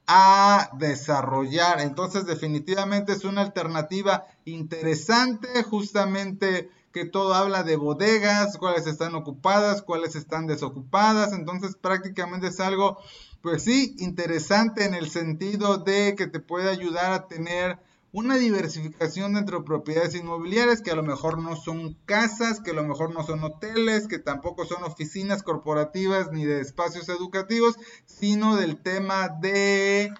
a 0.06 0.70
desarrollar. 0.78 1.82
Entonces 1.82 2.28
definitivamente 2.28 3.14
es 3.14 3.24
una 3.24 3.42
alternativa 3.42 4.28
interesante 4.46 5.64
justamente 5.64 6.70
que 6.94 7.06
todo 7.06 7.34
habla 7.34 7.64
de 7.64 7.78
bodegas, 7.78 8.58
cuáles 8.60 8.86
están 8.86 9.16
ocupadas, 9.16 9.82
cuáles 9.82 10.16
están 10.16 10.46
desocupadas. 10.46 11.34
Entonces 11.34 11.76
prácticamente 11.82 12.50
es 12.50 12.60
algo 12.60 13.00
pues 13.42 13.64
sí, 13.64 13.96
interesante 13.98 14.86
en 14.86 14.94
el 14.94 15.10
sentido 15.10 15.80
de 15.80 16.14
que 16.16 16.28
te 16.28 16.40
puede 16.40 16.70
ayudar 16.70 17.12
a 17.12 17.28
tener 17.28 17.80
una 18.14 18.36
diversificación 18.36 19.34
dentro 19.34 19.60
de 19.60 19.66
propiedades 19.66 20.16
inmobiliarias 20.16 20.82
que 20.82 20.92
a 20.92 20.96
lo 20.96 21.04
mejor 21.04 21.38
no 21.38 21.56
son 21.56 21.98
casas, 22.06 22.60
que 22.60 22.72
a 22.72 22.74
lo 22.74 22.84
mejor 22.84 23.14
no 23.14 23.24
son 23.24 23.44
hoteles, 23.44 24.08
que 24.08 24.20
tampoco 24.20 24.66
son 24.66 24.84
oficinas 24.84 25.44
corporativas 25.44 26.32
ni 26.32 26.46
de 26.46 26.60
espacios 26.60 27.08
educativos, 27.08 27.76
sino 28.06 28.58
del 28.58 28.82
tema 28.82 29.30
de 29.30 30.14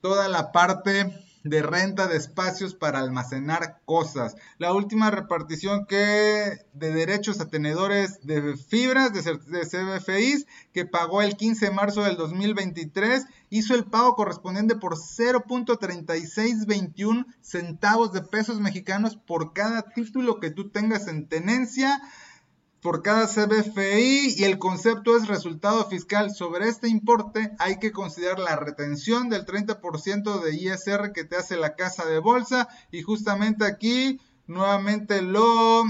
toda 0.00 0.28
la 0.28 0.50
parte 0.50 1.25
de 1.48 1.62
renta 1.62 2.08
de 2.08 2.16
espacios 2.16 2.74
para 2.74 2.98
almacenar 2.98 3.80
cosas. 3.84 4.34
La 4.58 4.72
última 4.72 5.12
repartición 5.12 5.86
que 5.86 6.58
de 6.72 6.92
derechos 6.92 7.40
a 7.40 7.48
tenedores 7.48 8.18
de 8.22 8.56
fibras 8.56 9.12
de, 9.12 9.22
CBFIs 9.22 10.46
que 10.72 10.86
pagó 10.86 11.22
el 11.22 11.36
15 11.36 11.66
de 11.66 11.72
marzo 11.72 12.02
del 12.02 12.16
2023 12.16 13.26
hizo 13.50 13.74
el 13.74 13.84
pago 13.84 14.16
correspondiente 14.16 14.74
por 14.76 14.96
0.3621 14.96 17.26
centavos 17.40 18.12
de 18.12 18.22
pesos 18.22 18.58
mexicanos 18.60 19.16
por 19.16 19.52
cada 19.52 19.82
título 19.82 20.40
que 20.40 20.50
tú 20.50 20.70
tengas 20.70 21.06
en 21.06 21.28
tenencia 21.28 22.02
por 22.86 23.02
cada 23.02 23.26
CBFI 23.26 24.36
y 24.36 24.44
el 24.44 24.60
concepto 24.60 25.16
es 25.16 25.26
resultado 25.26 25.88
fiscal. 25.88 26.30
Sobre 26.30 26.68
este 26.68 26.88
importe 26.88 27.50
hay 27.58 27.80
que 27.80 27.90
considerar 27.90 28.38
la 28.38 28.54
retención 28.54 29.28
del 29.28 29.44
30% 29.44 30.40
de 30.40 30.54
ISR 30.54 31.10
que 31.12 31.24
te 31.24 31.34
hace 31.34 31.56
la 31.56 31.74
casa 31.74 32.04
de 32.04 32.20
bolsa 32.20 32.68
y 32.92 33.02
justamente 33.02 33.64
aquí 33.64 34.20
nuevamente 34.46 35.20
lo, 35.20 35.82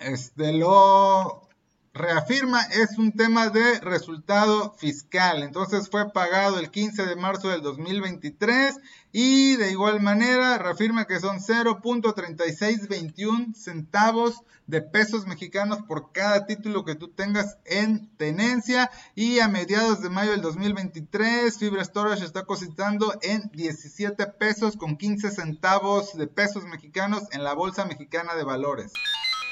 este, 0.00 0.52
lo 0.52 1.48
reafirma, 1.94 2.62
es 2.62 2.98
un 2.98 3.12
tema 3.12 3.50
de 3.50 3.78
resultado 3.78 4.74
fiscal. 4.78 5.44
Entonces 5.44 5.88
fue 5.88 6.10
pagado 6.12 6.58
el 6.58 6.72
15 6.72 7.06
de 7.06 7.14
marzo 7.14 7.48
del 7.48 7.62
2023 7.62 8.76
y 9.12 9.54
de 9.56 9.70
igual 9.70 10.00
manera 10.00 10.58
reafirma 10.58 11.06
que 11.06 11.20
son 11.20 11.38
0.3621 11.38 13.54
centavos 13.54 14.42
de 14.66 14.80
pesos 14.80 15.26
mexicanos 15.26 15.82
por 15.82 16.12
cada 16.12 16.46
título 16.46 16.86
que 16.86 16.94
tú 16.94 17.08
tengas 17.08 17.58
en 17.66 18.08
tenencia 18.16 18.90
y 19.14 19.40
a 19.40 19.48
mediados 19.48 20.00
de 20.02 20.08
mayo 20.08 20.30
del 20.30 20.40
2023 20.40 21.58
Fibra 21.58 21.84
Storage 21.84 22.24
está 22.24 22.46
cositando 22.46 23.12
en 23.20 23.50
17 23.52 24.28
pesos 24.28 24.76
con 24.76 24.96
15 24.96 25.30
centavos 25.30 26.16
de 26.16 26.26
pesos 26.26 26.64
mexicanos 26.64 27.24
en 27.32 27.44
la 27.44 27.52
Bolsa 27.52 27.84
Mexicana 27.84 28.34
de 28.34 28.44
Valores. 28.44 28.94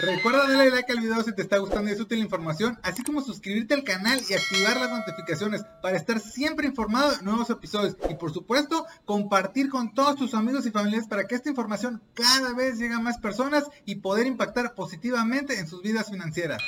Recuerda 0.02 0.48
darle 0.48 0.70
like 0.70 0.90
al 0.90 1.00
video 1.00 1.22
si 1.22 1.34
te 1.34 1.42
está 1.42 1.58
gustando 1.58 1.90
y 1.90 1.92
es 1.92 2.00
útil 2.00 2.18
la 2.18 2.24
información, 2.24 2.78
así 2.82 3.02
como 3.02 3.20
suscribirte 3.20 3.74
al 3.74 3.84
canal 3.84 4.18
y 4.28 4.32
activar 4.34 4.76
las 4.78 4.90
notificaciones 4.90 5.62
para 5.82 5.96
estar 5.96 6.20
siempre 6.20 6.66
informado 6.66 7.10
de 7.10 7.22
nuevos 7.22 7.50
episodios. 7.50 7.96
Y 8.08 8.14
por 8.14 8.32
supuesto, 8.32 8.86
compartir 9.04 9.68
con 9.68 9.92
todos 9.92 10.16
tus 10.16 10.32
amigos 10.32 10.64
y 10.64 10.70
familiares 10.70 11.06
para 11.06 11.26
que 11.26 11.34
esta 11.34 11.50
información 11.50 12.00
cada 12.14 12.54
vez 12.54 12.78
llegue 12.78 12.94
a 12.94 13.00
más 13.00 13.18
personas 13.18 13.64
y 13.84 13.96
poder 13.96 14.26
impactar 14.26 14.74
positivamente 14.74 15.58
en 15.58 15.68
sus 15.68 15.82
vidas 15.82 16.08
financieras. 16.08 16.62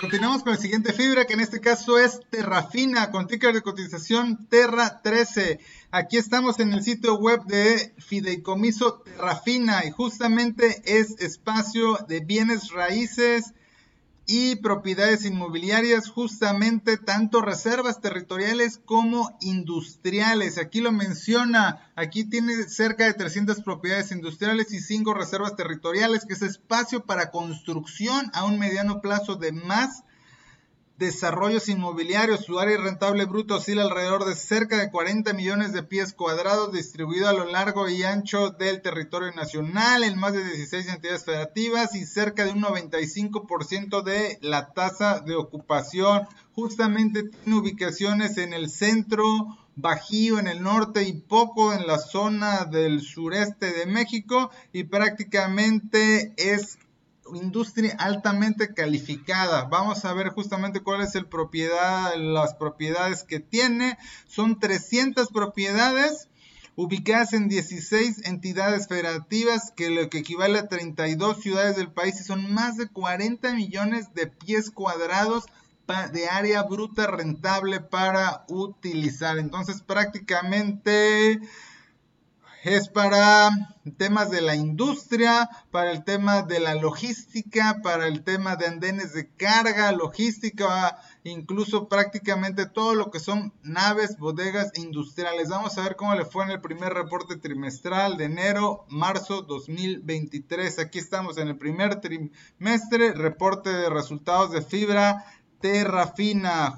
Continuamos 0.00 0.44
con 0.44 0.52
el 0.52 0.60
siguiente 0.60 0.92
fibra, 0.92 1.24
que 1.24 1.34
en 1.34 1.40
este 1.40 1.60
caso 1.60 1.98
es 1.98 2.20
Terrafina, 2.30 3.10
con 3.10 3.26
ticker 3.26 3.52
de 3.52 3.62
cotización 3.62 4.46
Terra 4.48 5.02
13. 5.02 5.58
Aquí 5.90 6.18
estamos 6.18 6.60
en 6.60 6.72
el 6.72 6.84
sitio 6.84 7.16
web 7.16 7.42
de 7.46 7.94
Fideicomiso 7.98 9.00
Terrafina 9.00 9.84
y 9.84 9.90
justamente 9.90 10.82
es 10.84 11.20
espacio 11.20 11.98
de 12.06 12.20
bienes 12.20 12.70
raíces 12.70 13.54
y 14.30 14.56
propiedades 14.56 15.24
inmobiliarias, 15.24 16.10
justamente 16.10 16.98
tanto 16.98 17.40
reservas 17.40 18.02
territoriales 18.02 18.78
como 18.84 19.34
industriales. 19.40 20.58
Aquí 20.58 20.82
lo 20.82 20.92
menciona, 20.92 21.90
aquí 21.96 22.24
tiene 22.24 22.64
cerca 22.64 23.06
de 23.06 23.14
300 23.14 23.62
propiedades 23.62 24.12
industriales 24.12 24.70
y 24.72 24.80
5 24.80 25.14
reservas 25.14 25.56
territoriales, 25.56 26.26
que 26.26 26.34
es 26.34 26.42
espacio 26.42 27.06
para 27.06 27.30
construcción 27.30 28.30
a 28.34 28.44
un 28.44 28.58
mediano 28.58 29.00
plazo 29.00 29.36
de 29.36 29.52
más 29.52 30.04
desarrollos 30.98 31.68
inmobiliarios. 31.68 32.44
Su 32.44 32.58
área 32.58 32.76
rentable 32.76 33.24
bruto 33.24 33.56
oscila 33.56 33.82
alrededor 33.82 34.24
de 34.24 34.34
cerca 34.34 34.76
de 34.76 34.90
40 34.90 35.32
millones 35.32 35.72
de 35.72 35.82
pies 35.82 36.12
cuadrados 36.12 36.72
distribuido 36.72 37.28
a 37.28 37.32
lo 37.32 37.44
largo 37.44 37.88
y 37.88 38.02
ancho 38.02 38.50
del 38.50 38.82
territorio 38.82 39.32
nacional 39.32 40.02
en 40.02 40.18
más 40.18 40.32
de 40.32 40.44
16 40.44 40.88
entidades 40.88 41.24
federativas 41.24 41.94
y 41.94 42.04
cerca 42.04 42.44
de 42.44 42.52
un 42.52 42.62
95% 42.62 44.02
de 44.02 44.38
la 44.42 44.72
tasa 44.72 45.20
de 45.20 45.36
ocupación. 45.36 46.26
Justamente 46.54 47.22
tiene 47.22 47.58
ubicaciones 47.58 48.36
en 48.36 48.52
el 48.52 48.68
centro, 48.68 49.24
Bajío 49.80 50.40
en 50.40 50.48
el 50.48 50.60
norte 50.60 51.04
y 51.04 51.12
poco 51.12 51.72
en 51.72 51.86
la 51.86 51.98
zona 51.98 52.64
del 52.64 53.00
sureste 53.00 53.70
de 53.70 53.86
México 53.86 54.50
y 54.72 54.82
prácticamente 54.82 56.34
es 56.36 56.78
industria 57.34 57.96
altamente 57.98 58.74
calificada. 58.74 59.64
Vamos 59.64 60.04
a 60.04 60.12
ver 60.12 60.28
justamente 60.28 60.80
cuál 60.80 61.02
es 61.02 61.14
el 61.14 61.26
propiedad, 61.26 62.14
las 62.16 62.54
propiedades 62.54 63.24
que 63.24 63.40
tiene. 63.40 63.98
Son 64.26 64.58
300 64.58 65.28
propiedades 65.28 66.28
ubicadas 66.76 67.32
en 67.32 67.48
16 67.48 68.24
entidades 68.26 68.86
federativas, 68.86 69.72
que 69.74 69.90
lo 69.90 70.08
que 70.08 70.18
equivale 70.18 70.60
a 70.60 70.68
32 70.68 71.40
ciudades 71.40 71.76
del 71.76 71.90
país 71.90 72.20
y 72.20 72.24
son 72.24 72.54
más 72.54 72.76
de 72.76 72.88
40 72.88 73.52
millones 73.54 74.14
de 74.14 74.28
pies 74.28 74.70
cuadrados 74.70 75.44
de 76.12 76.28
área 76.28 76.62
bruta 76.62 77.06
rentable 77.06 77.80
para 77.80 78.44
utilizar. 78.48 79.38
Entonces 79.38 79.82
prácticamente 79.82 81.40
es 82.64 82.88
para 82.88 83.50
temas 83.96 84.30
de 84.30 84.40
la 84.40 84.54
industria, 84.54 85.48
para 85.70 85.92
el 85.92 86.04
tema 86.04 86.42
de 86.42 86.60
la 86.60 86.74
logística, 86.74 87.80
para 87.82 88.06
el 88.06 88.24
tema 88.24 88.56
de 88.56 88.66
andenes 88.66 89.12
de 89.12 89.28
carga, 89.28 89.92
logística, 89.92 90.98
incluso 91.24 91.88
prácticamente 91.88 92.66
todo 92.66 92.94
lo 92.94 93.10
que 93.10 93.20
son 93.20 93.54
naves, 93.62 94.18
bodegas 94.18 94.72
industriales. 94.74 95.48
Vamos 95.48 95.78
a 95.78 95.82
ver 95.82 95.96
cómo 95.96 96.14
le 96.14 96.24
fue 96.24 96.44
en 96.44 96.50
el 96.50 96.60
primer 96.60 96.92
reporte 96.92 97.36
trimestral 97.36 98.16
de 98.16 98.24
enero, 98.24 98.84
marzo 98.88 99.42
2023. 99.42 100.78
Aquí 100.78 100.98
estamos 100.98 101.38
en 101.38 101.48
el 101.48 101.58
primer 101.58 102.00
trimestre, 102.00 103.12
reporte 103.12 103.70
de 103.70 103.88
resultados 103.88 104.50
de 104.50 104.62
fibra 104.62 105.24
Terra 105.60 106.12
Fina, 106.14 106.76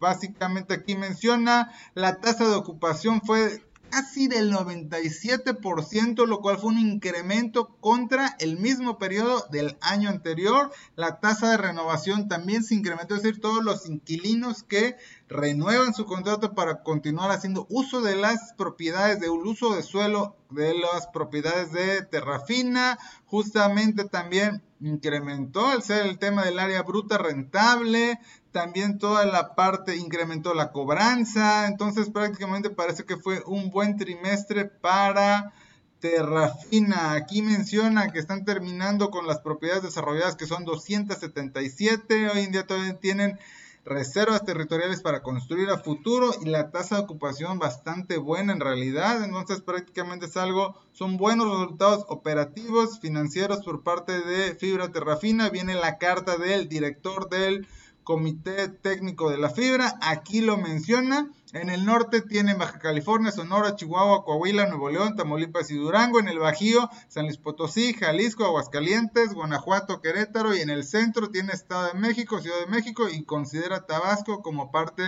básicamente 0.00 0.74
aquí 0.74 0.96
menciona 0.96 1.72
la 1.94 2.20
tasa 2.20 2.48
de 2.48 2.56
ocupación 2.56 3.22
fue 3.22 3.62
casi 3.90 4.28
del 4.28 4.52
97%, 4.52 6.26
lo 6.26 6.40
cual 6.40 6.58
fue 6.58 6.70
un 6.70 6.78
incremento 6.78 7.76
contra 7.80 8.36
el 8.38 8.58
mismo 8.58 8.98
periodo 8.98 9.46
del 9.50 9.76
año 9.80 10.08
anterior. 10.08 10.70
La 10.94 11.20
tasa 11.20 11.50
de 11.50 11.56
renovación 11.56 12.28
también 12.28 12.62
se 12.62 12.74
incrementó, 12.74 13.14
es 13.14 13.22
decir, 13.22 13.40
todos 13.40 13.64
los 13.64 13.88
inquilinos 13.88 14.62
que 14.62 14.96
renuevan 15.28 15.94
su 15.94 16.04
contrato 16.04 16.54
para 16.54 16.82
continuar 16.82 17.30
haciendo 17.30 17.66
uso 17.70 18.00
de 18.00 18.16
las 18.16 18.54
propiedades 18.56 19.20
de 19.20 19.30
un 19.30 19.46
uso 19.46 19.74
de 19.74 19.82
suelo 19.82 20.36
de 20.50 20.74
las 20.74 21.08
propiedades 21.08 21.72
de 21.72 22.02
Terrafina, 22.02 22.98
justamente 23.24 24.04
también 24.04 24.62
incrementó 24.80 25.66
al 25.66 25.82
ser 25.82 26.06
el 26.06 26.18
tema 26.18 26.44
del 26.44 26.58
área 26.58 26.82
bruta 26.82 27.18
rentable, 27.18 28.18
también 28.56 28.98
toda 28.98 29.26
la 29.26 29.54
parte 29.54 29.96
incrementó 29.96 30.54
la 30.54 30.72
cobranza, 30.72 31.66
entonces 31.66 32.08
prácticamente 32.08 32.70
parece 32.70 33.04
que 33.04 33.18
fue 33.18 33.42
un 33.44 33.68
buen 33.70 33.98
trimestre 33.98 34.64
para 34.64 35.52
Terrafina. 36.00 37.12
Aquí 37.12 37.42
menciona 37.42 38.10
que 38.10 38.18
están 38.18 38.46
terminando 38.46 39.10
con 39.10 39.26
las 39.26 39.40
propiedades 39.40 39.82
desarrolladas 39.82 40.36
que 40.36 40.46
son 40.46 40.64
277, 40.64 42.30
hoy 42.30 42.44
en 42.44 42.52
día 42.52 42.66
todavía 42.66 42.98
tienen 42.98 43.38
reservas 43.84 44.42
territoriales 44.42 45.02
para 45.02 45.22
construir 45.22 45.68
a 45.68 45.76
futuro 45.76 46.30
y 46.40 46.46
la 46.46 46.70
tasa 46.70 46.96
de 46.96 47.02
ocupación 47.02 47.58
bastante 47.58 48.16
buena 48.16 48.54
en 48.54 48.60
realidad. 48.60 49.22
Entonces 49.22 49.60
prácticamente 49.60 50.24
es 50.24 50.38
algo, 50.38 50.80
son 50.92 51.18
buenos 51.18 51.50
resultados 51.50 52.06
operativos, 52.08 53.00
financieros 53.00 53.62
por 53.62 53.82
parte 53.82 54.18
de 54.22 54.54
Fibra 54.54 54.90
Terrafina. 54.90 55.50
Viene 55.50 55.74
la 55.74 55.98
carta 55.98 56.38
del 56.38 56.70
director 56.70 57.28
del 57.28 57.66
Comité 58.06 58.68
Técnico 58.68 59.30
de 59.30 59.36
la 59.36 59.50
Fibra. 59.50 59.98
Aquí 60.00 60.40
lo 60.40 60.56
menciona. 60.56 61.28
En 61.52 61.70
el 61.70 61.84
norte 61.84 62.22
tiene 62.22 62.54
Baja 62.54 62.78
California, 62.78 63.32
Sonora, 63.32 63.74
Chihuahua, 63.74 64.24
Coahuila, 64.24 64.66
Nuevo 64.66 64.90
León, 64.90 65.16
Tamaulipas 65.16 65.72
y 65.72 65.74
Durango. 65.74 66.20
En 66.20 66.28
el 66.28 66.38
Bajío, 66.38 66.88
San 67.08 67.24
Luis 67.24 67.36
Potosí, 67.36 67.94
Jalisco, 67.94 68.44
Aguascalientes, 68.44 69.34
Guanajuato, 69.34 70.00
Querétaro. 70.00 70.54
Y 70.54 70.60
en 70.60 70.70
el 70.70 70.84
centro 70.84 71.30
tiene 71.30 71.52
Estado 71.52 71.88
de 71.88 71.98
México, 71.98 72.40
Ciudad 72.40 72.60
de 72.60 72.68
México 72.68 73.08
y 73.08 73.24
considera 73.24 73.86
Tabasco 73.86 74.40
como 74.40 74.70
parte 74.70 75.02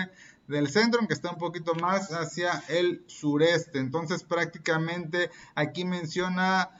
del 0.48 0.68
centro, 0.68 0.98
aunque 0.98 1.14
está 1.14 1.30
un 1.30 1.38
poquito 1.38 1.76
más 1.76 2.08
hacia 2.08 2.64
el 2.66 3.04
sureste. 3.06 3.78
Entonces 3.78 4.24
prácticamente 4.24 5.30
aquí 5.54 5.84
menciona 5.84 6.70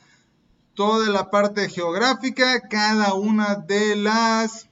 toda 0.75 1.11
la 1.11 1.31
parte 1.31 1.69
geográfica, 1.69 2.69
cada 2.69 3.15
una 3.15 3.55
de 3.55 3.95
las 3.95 4.69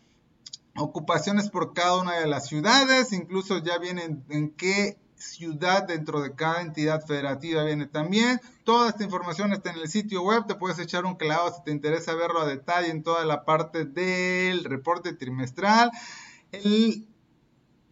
ocupaciones 0.79 1.51
por 1.51 1.73
cada 1.73 1.97
una 2.01 2.17
de 2.17 2.27
las 2.27 2.47
ciudades, 2.47 3.13
incluso 3.13 3.59
ya 3.59 3.79
vienen 3.79 4.25
en 4.29 4.51
qué 4.51 4.99
ciudad 5.17 5.87
dentro 5.87 6.21
de 6.21 6.35
cada 6.35 6.61
entidad 6.61 7.05
federativa 7.05 7.65
viene 7.65 7.87
también. 7.87 8.41
Toda 8.65 8.91
esta 8.91 9.05
información 9.05 9.53
está 9.53 9.71
en 9.71 9.79
el 9.79 9.89
sitio 9.89 10.23
web, 10.23 10.47
te 10.47 10.55
puedes 10.55 10.79
echar 10.79 11.05
un 11.05 11.17
clavo 11.17 11.51
si 11.51 11.63
te 11.65 11.71
interesa 11.71 12.15
verlo 12.15 12.41
a 12.41 12.47
detalle 12.47 12.91
en 12.91 13.03
toda 13.03 13.25
la 13.25 13.45
parte 13.45 13.85
del 13.85 14.65
reporte 14.65 15.13
trimestral. 15.15 15.91
El 16.53 17.09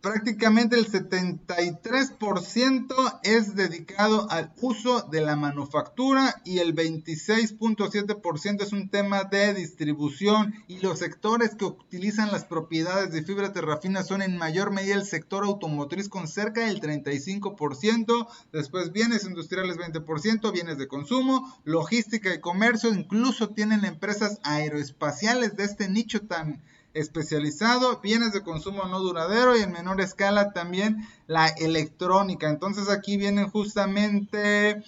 prácticamente 0.04 0.76
el 0.76 0.86
73% 0.86 3.20
es 3.22 3.56
dedicado 3.56 4.30
al 4.30 4.52
uso 4.60 5.08
de 5.10 5.22
la 5.22 5.34
manufactura 5.34 6.42
y 6.44 6.58
el 6.58 6.74
26.7% 6.74 8.62
es 8.62 8.74
un 8.74 8.90
tema 8.90 9.24
de 9.24 9.54
distribución. 9.54 10.52
Y 10.68 10.80
los 10.80 10.98
sectores 10.98 11.54
que 11.54 11.64
utilizan 11.64 12.30
las 12.30 12.44
propiedades 12.44 13.12
de 13.12 13.22
fibra 13.22 13.54
terrafina 13.54 14.02
son 14.02 14.20
en 14.20 14.36
mayor 14.36 14.72
medida 14.72 14.94
el 14.94 15.06
sector 15.06 15.44
automotriz 15.44 16.10
con 16.10 16.28
cerca 16.28 16.66
del 16.66 16.82
35%, 16.82 18.28
después 18.52 18.92
bienes 18.92 19.24
industriales 19.24 19.78
20%, 19.78 20.52
bienes 20.52 20.76
de 20.76 20.86
consumo, 20.86 21.50
logística 21.64 22.34
y 22.34 22.40
comercio, 22.40 22.92
incluso 22.92 23.48
tienen 23.48 23.86
empresas 23.86 24.38
aeroespaciales 24.42 25.56
de 25.56 25.64
este 25.64 25.88
nicho 25.88 26.26
tan 26.26 26.62
especializado, 26.94 28.00
bienes 28.00 28.32
de 28.32 28.42
consumo 28.42 28.84
no 28.84 29.00
duradero 29.00 29.56
y 29.56 29.62
en 29.62 29.72
menor 29.72 30.00
escala 30.00 30.52
también 30.52 31.06
la 31.26 31.48
electrónica. 31.48 32.48
Entonces 32.48 32.88
aquí 32.88 33.16
vienen 33.16 33.50
justamente 33.50 34.82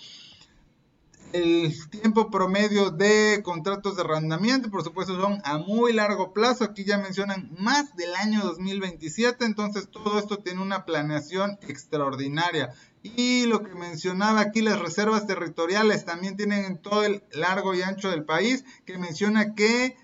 el 1.33 1.91
tiempo 1.91 2.31
promedio 2.31 2.91
de 2.91 3.41
contratos 3.43 3.97
de 3.97 4.03
arrendamiento, 4.03 4.71
por 4.71 4.83
supuesto 4.83 5.21
son 5.21 5.41
a 5.45 5.59
muy 5.59 5.93
largo 5.93 6.33
plazo, 6.33 6.65
aquí 6.65 6.85
ya 6.85 6.99
mencionan 6.99 7.51
más 7.59 7.97
del 7.97 8.15
año 8.15 8.43
2027, 8.43 9.45
entonces 9.45 9.89
todo 9.91 10.19
esto 10.19 10.39
tiene 10.39 10.63
una 10.63 10.85
planeación 10.85 11.59
extraordinaria. 11.63 12.73
Y 13.03 13.47
lo 13.47 13.63
que 13.63 13.75
mencionaba 13.75 14.41
aquí, 14.41 14.63
las 14.63 14.81
reservas 14.81 15.27
territoriales 15.27 16.05
también 16.05 16.37
tienen 16.37 16.65
en 16.65 16.79
todo 16.79 17.05
el 17.05 17.23
largo 17.33 17.75
y 17.75 17.83
ancho 17.83 18.11
del 18.11 18.25
país, 18.25 18.65
que 18.85 18.99
menciona 18.99 19.55
que 19.55 19.97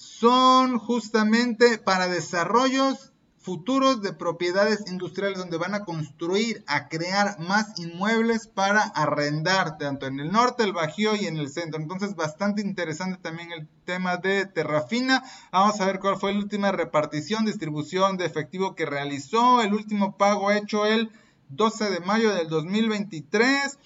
son 0.00 0.78
justamente 0.78 1.76
para 1.76 2.08
desarrollos 2.08 3.12
futuros 3.38 4.00
de 4.00 4.14
propiedades 4.14 4.90
industriales 4.90 5.38
donde 5.38 5.58
van 5.58 5.74
a 5.74 5.84
construir, 5.84 6.64
a 6.66 6.88
crear 6.88 7.38
más 7.38 7.78
inmuebles 7.78 8.46
para 8.46 8.80
arrendar, 8.80 9.76
tanto 9.76 10.06
en 10.06 10.18
el 10.18 10.32
norte, 10.32 10.64
el 10.64 10.72
Bajío 10.72 11.16
y 11.16 11.26
en 11.26 11.36
el 11.36 11.50
centro. 11.50 11.78
Entonces, 11.78 12.16
bastante 12.16 12.62
interesante 12.62 13.18
también 13.20 13.52
el 13.52 13.68
tema 13.84 14.16
de 14.16 14.46
Terrafina. 14.46 15.22
Vamos 15.52 15.78
a 15.78 15.86
ver 15.86 16.00
cuál 16.00 16.16
fue 16.16 16.32
la 16.32 16.38
última 16.38 16.72
repartición, 16.72 17.44
distribución 17.44 18.16
de 18.16 18.24
efectivo 18.24 18.74
que 18.74 18.86
realizó, 18.86 19.60
el 19.60 19.74
último 19.74 20.16
pago 20.16 20.50
hecho 20.50 20.86
el 20.86 21.10
12 21.50 21.90
de 21.90 22.00
mayo 22.00 22.34
del 22.34 22.48
2023 22.48 23.78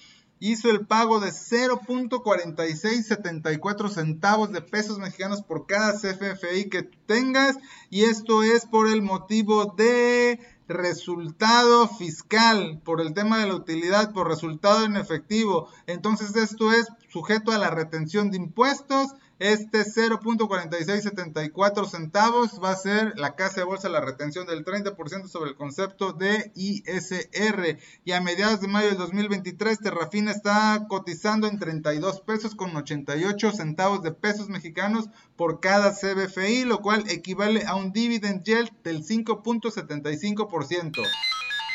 hizo 0.51 0.69
el 0.69 0.85
pago 0.85 1.19
de 1.19 1.31
0.4674 1.31 3.89
centavos 3.89 4.51
de 4.51 4.61
pesos 4.61 4.99
mexicanos 4.99 5.41
por 5.41 5.65
cada 5.65 5.93
CFFI 5.93 6.69
que 6.69 6.83
tengas 6.83 7.57
y 7.89 8.03
esto 8.03 8.43
es 8.43 8.65
por 8.65 8.87
el 8.87 9.01
motivo 9.01 9.73
de 9.77 10.39
resultado 10.67 11.87
fiscal, 11.87 12.81
por 12.83 13.01
el 13.01 13.13
tema 13.13 13.39
de 13.39 13.47
la 13.47 13.55
utilidad, 13.55 14.13
por 14.13 14.27
resultado 14.27 14.85
en 14.85 14.97
efectivo. 14.97 15.69
Entonces 15.87 16.35
esto 16.35 16.71
es 16.71 16.87
sujeto 17.09 17.51
a 17.51 17.57
la 17.57 17.69
retención 17.69 18.31
de 18.31 18.37
impuestos. 18.37 19.13
Este 19.39 19.83
0.4674 19.83 21.89
centavos 21.89 22.61
va 22.63 22.71
a 22.71 22.77
ser 22.77 23.19
la 23.19 23.35
casa 23.35 23.57
de 23.57 23.65
bolsa 23.65 23.89
la 23.89 23.99
retención 23.99 24.47
del 24.47 24.63
30% 24.63 25.27
sobre 25.27 25.49
el 25.49 25.57
concepto 25.57 26.13
de 26.13 26.53
ISR. 26.55 27.77
Y 28.05 28.13
a 28.13 28.21
mediados 28.21 28.61
de 28.61 28.69
mayo 28.69 28.87
del 28.87 28.97
2023, 28.97 29.79
Terrafina 29.79 30.31
está 30.31 30.85
cotizando 30.87 31.47
en 31.47 31.59
32 31.59 32.21
pesos 32.21 32.55
con 32.55 32.73
88 32.77 33.51
centavos 33.51 34.01
de 34.03 34.13
pesos 34.13 34.47
mexicanos 34.47 35.09
por 35.35 35.59
cada 35.59 35.91
CBFI, 35.91 36.63
lo 36.63 36.79
cual 36.79 37.03
equivale 37.09 37.65
a 37.65 37.75
un 37.75 37.91
dividend 37.91 38.41
yield 38.43 38.71
del 38.83 39.03
5.75%. 39.03 41.05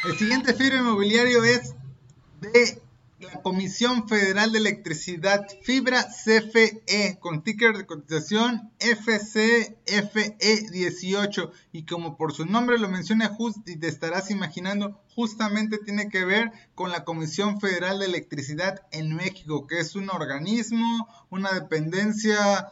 El 0.06 0.16
siguiente 0.16 0.54
fibra 0.54 0.78
inmobiliario 0.78 1.44
es 1.44 1.74
de 2.40 2.80
la 3.20 3.40
Comisión 3.42 4.08
Federal 4.08 4.50
de 4.52 4.58
Electricidad 4.58 5.46
Fibra 5.62 6.06
CFE 6.08 7.18
con 7.20 7.42
ticker 7.42 7.76
de 7.76 7.84
cotización 7.84 8.72
FCFE18 8.78 11.50
y 11.72 11.84
como 11.84 12.16
por 12.16 12.32
su 12.32 12.46
nombre 12.46 12.78
lo 12.78 12.88
menciona 12.88 13.28
just 13.28 13.68
y 13.68 13.76
te 13.76 13.88
estarás 13.88 14.30
imaginando 14.30 15.02
justamente 15.14 15.76
tiene 15.78 16.08
que 16.08 16.24
ver 16.24 16.50
con 16.74 16.90
la 16.90 17.04
Comisión 17.04 17.60
Federal 17.60 17.98
de 17.98 18.06
Electricidad 18.06 18.86
en 18.90 19.14
México 19.14 19.66
que 19.66 19.80
es 19.80 19.94
un 19.96 20.08
organismo, 20.08 21.06
una 21.28 21.52
dependencia 21.52 22.70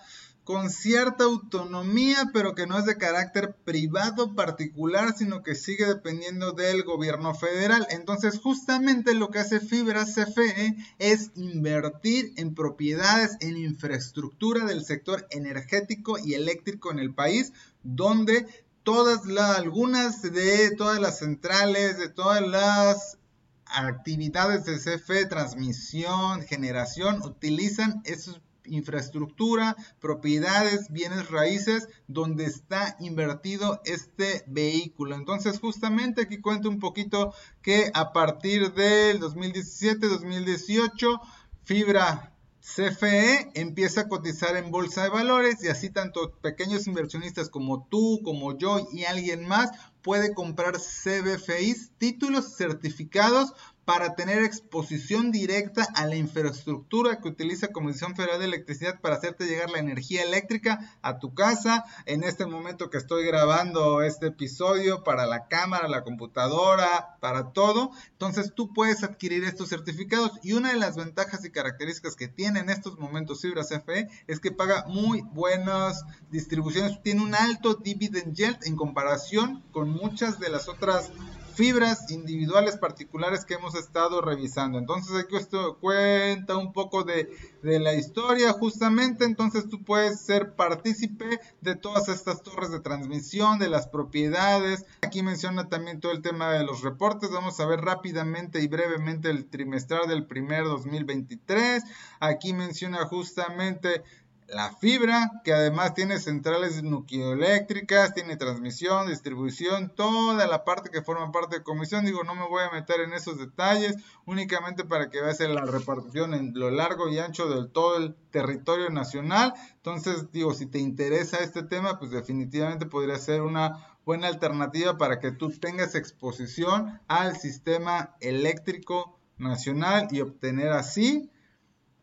con 0.49 0.71
cierta 0.71 1.25
autonomía, 1.25 2.31
pero 2.33 2.55
que 2.55 2.67
no 2.67 2.79
es 2.79 2.87
de 2.87 2.97
carácter 2.97 3.55
privado 3.67 4.35
particular, 4.35 5.15
sino 5.15 5.43
que 5.43 5.55
sigue 5.55 5.85
dependiendo 5.85 6.53
del 6.53 6.85
gobierno 6.85 7.35
federal. 7.35 7.87
Entonces, 7.91 8.41
justamente 8.43 9.15
lo 9.15 9.29
que 9.29 9.41
hace 9.41 9.61
Fibra 9.61 10.07
CFE 10.07 10.75
es 10.99 11.33
invertir 11.35 12.33
en 12.39 12.55
propiedades, 12.55 13.37
en 13.41 13.59
infraestructura 13.59 14.65
del 14.65 14.87
sector 14.87 15.27
energético 15.33 16.17
y 16.19 16.33
eléctrico 16.33 16.91
en 16.93 17.01
el 17.01 17.13
país, 17.13 17.53
donde 17.83 18.47
todas 18.85 19.27
las, 19.27 19.59
algunas 19.59 20.23
de 20.23 20.71
todas 20.79 20.99
las 20.99 21.19
centrales, 21.19 21.99
de 21.99 22.09
todas 22.09 22.41
las 22.41 23.19
actividades 23.67 24.65
de 24.65 24.79
CFE, 24.79 25.27
transmisión, 25.27 26.41
generación, 26.41 27.21
utilizan 27.21 28.01
esos 28.07 28.41
infraestructura, 28.71 29.77
propiedades, 30.01 30.91
bienes 30.91 31.31
raíces, 31.31 31.89
donde 32.07 32.45
está 32.45 32.97
invertido 33.01 33.81
este 33.85 34.45
vehículo. 34.47 35.15
Entonces, 35.15 35.59
justamente 35.59 36.23
aquí 36.23 36.41
cuento 36.41 36.69
un 36.69 36.79
poquito 36.79 37.35
que 37.63 37.91
a 37.95 38.13
partir 38.13 38.75
del 38.75 39.21
2017-2018, 39.21 41.21
Fibra 41.65 42.35
CFE 42.61 43.51
empieza 43.55 44.03
a 44.03 44.09
cotizar 44.09 44.57
en 44.57 44.71
bolsa 44.71 45.03
de 45.03 45.09
valores 45.09 45.65
y 45.65 45.69
así 45.69 45.89
tanto 45.89 46.33
pequeños 46.43 46.87
inversionistas 46.87 47.49
como 47.49 47.87
tú, 47.89 48.21
como 48.23 48.59
yo 48.59 48.87
y 48.93 49.05
alguien 49.05 49.49
más 49.49 49.71
puede 50.03 50.35
comprar 50.35 50.79
CBFIs, 50.79 51.93
títulos 51.97 52.57
certificados 52.57 53.55
para 53.89 54.15
tener 54.15 54.45
exposición 54.45 55.33
directa 55.33 55.89
a 55.95 56.05
la 56.05 56.15
infraestructura 56.15 57.23
que 57.23 57.29
utiliza 57.29 57.73
Comisión 57.73 58.15
Federal 58.15 58.39
de 58.39 58.45
Electricidad 58.45 59.01
para 59.01 59.15
hacerte 59.15 59.47
llegar 59.47 59.71
la 59.71 59.79
energía 59.79 60.25
eléctrica 60.25 60.95
a 61.01 61.19
tu 61.19 61.33
casa. 61.33 61.87
En 62.05 62.23
este 62.23 62.45
momento 62.45 62.91
que 62.91 62.99
estoy 62.99 63.25
grabando 63.25 64.03
este 64.03 64.27
episodio 64.27 65.05
para 65.05 65.25
la 65.25 65.49
cámara, 65.49 65.89
la 65.89 66.05
computadora, 66.05 67.17
para 67.21 67.53
todo. 67.53 67.93
Entonces 68.11 68.53
tú 68.55 68.75
puedes 68.75 69.03
adquirir 69.05 69.45
estos 69.45 69.71
certificados 69.71 70.33
y 70.43 70.53
una 70.53 70.75
de 70.75 70.79
las 70.79 70.97
ventajas 70.97 71.43
y 71.47 71.51
características 71.51 72.15
que 72.15 72.29
tiene 72.29 72.61
en 72.61 72.69
estos 72.69 72.99
momentos 72.99 73.41
Fibra 73.41 73.65
CFE 73.65 74.11
es 74.27 74.39
que 74.39 74.53
paga 74.53 74.85
muy 74.87 75.23
buenas 75.33 76.05
distribuciones. 76.31 77.03
Tiene 77.03 77.23
un 77.23 77.35
alto 77.35 77.73
dividend 77.73 78.35
yield 78.35 78.59
en 78.67 78.77
comparación 78.77 79.65
con 79.73 79.89
muchas 79.89 80.39
de 80.39 80.51
las 80.51 80.69
otras 80.69 81.11
fibras 81.59 82.09
individuales 82.13 82.77
particulares 82.77 83.45
que 83.45 83.55
hemos 83.55 83.75
estado 83.75 84.21
revisando. 84.21 84.79
Entonces 84.79 85.17
aquí 85.17 85.35
esto 85.35 85.77
cuenta 85.81 86.57
un 86.57 86.73
poco 86.73 87.03
de, 87.03 87.29
la 87.63 87.95
historia 87.95 88.53
justamente, 88.53 89.25
entonces 89.25 89.69
tú 89.69 89.83
puedes 89.83 90.21
ser 90.21 90.55
partícipe 90.55 91.41
de 91.61 91.75
todas 91.75 92.09
estas 92.09 92.45
torres 92.45 92.71
de 92.71 92.79
transmisión, 92.79 93.59
de 93.59 93.69
las 93.69 93.89
propiedades. 93.89 94.87
Aquí 95.03 95.25
menciona 95.25 95.69
también 95.69 95.99
todo 95.99 96.13
el 96.13 96.23
tema 96.23 96.53
de 96.53 96.63
los 96.63 96.83
reportes, 96.83 97.33
vamos 97.33 97.59
a 97.59 97.67
ver 97.67 97.81
rápidamente 97.81 98.63
y 98.63 98.69
brevemente 98.69 99.29
el 99.29 99.51
trimestral 99.51 100.07
del 100.07 100.27
primer 100.27 100.63
2023. 100.63 101.83
Aquí 102.21 102.53
menciona 102.53 103.05
justamente 103.07 104.05
la 104.49 104.75
fibra, 104.75 105.43
que 105.45 105.53
además 105.53 105.93
tiene 105.93 106.19
centrales 106.19 106.83
nucleoeléctricas, 106.83 108.15
tiene 108.15 108.37
transmisión, 108.37 109.07
distribución, 109.07 109.93
toda 109.95 110.47
la 110.47 110.65
parte 110.65 110.89
que 110.91 111.03
forma 111.03 111.31
parte 111.31 111.59
de 111.59 111.63
comisión. 111.63 112.07
Digo, 112.07 112.25
no 112.25 112.35
me 112.35 112.49
voy 112.49 112.63
a 112.63 112.71
meter 112.71 113.01
en 113.01 113.13
esos 113.13 113.39
detalles, 113.39 113.97
únicamente 114.25 114.85
para 114.85 115.11
que 115.11 115.21
veas 115.21 115.39
la 115.41 115.67
repartición 115.67 116.33
en 116.33 116.53
lo 116.55 116.71
largo 116.71 117.11
y 117.11 117.19
ancho 117.19 117.47
de 117.49 117.69
todo 117.69 117.99
el 117.99 118.15
territorio 118.31 118.89
nacional. 118.89 119.53
Entonces, 119.77 120.33
digo, 120.33 120.55
si 120.55 120.65
te 120.65 120.79
interesa 120.79 121.39
este 121.39 121.63
tema, 121.63 121.99
pues 121.99 122.11
definitivamente 122.11 122.87
podría 122.87 123.19
ser 123.19 123.43
una 123.43 123.97
buena 124.07 124.29
alternativa 124.29 124.97
para 124.97 125.21
que 125.21 125.31
tú 125.31 125.51
tengas 125.51 125.95
exposición 125.95 126.99
al 127.07 127.37
sistema 127.37 128.17
eléctrico 128.21 129.19
nacional 129.37 130.09
y 130.11 130.23
obtener 130.23 130.73
así 130.73 131.31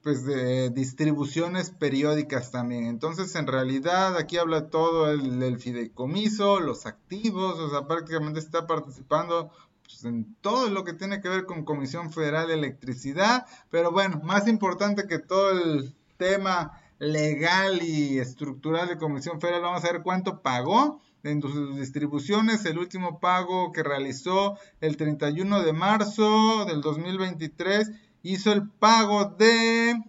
pues 0.06 0.24
de 0.24 0.70
distribuciones 0.70 1.72
periódicas 1.72 2.52
también. 2.52 2.86
Entonces, 2.86 3.34
en 3.34 3.48
realidad, 3.48 4.16
aquí 4.18 4.38
habla 4.38 4.70
todo 4.70 5.10
el, 5.10 5.58
fideicomiso, 5.58 6.60
los 6.60 6.86
activos, 6.86 7.58
o 7.58 7.72
sea, 7.72 7.88
prácticamente 7.88 8.40
está 8.40 8.68
participando 8.68 9.50
pues, 9.84 10.06
en 10.06 10.36
todo 10.42 10.70
lo 10.70 10.84
que 10.84 10.94
tiene 10.94 11.22
que 11.22 11.30
ver 11.30 11.48
con 11.48 11.66
Comisión 11.66 12.14
Federal 12.14 12.48
de 12.48 12.54
Electricidad. 12.54 13.48
Pero 13.72 13.92
bueno, 13.92 14.22
más 14.24 14.48
importante 14.48 15.08
que 15.08 15.18
todo 15.18 15.50
el 15.54 15.96
tema 16.18 16.80
legal 17.00 17.82
y 17.82 18.20
estructural 18.20 18.88
de 18.88 19.00
Comisión 19.00 19.42
Federal, 19.42 19.64
vamos 19.64 19.84
a 19.84 19.92
ver 19.92 20.04
cuánto 20.04 20.44
pagó 20.44 21.02
en 21.24 21.42
sus 21.42 21.78
distribuciones. 21.78 22.64
El 22.66 22.78
último 22.78 23.20
pago 23.20 23.72
que 23.72 23.82
realizó 23.82 24.60
el 24.82 24.98
31 24.98 25.64
de 25.64 25.74
marzo 25.74 26.66
del 26.66 26.82
2023 26.82 27.90
hizo 28.26 28.52
el 28.52 28.68
pago 28.68 29.26
de 29.26 30.04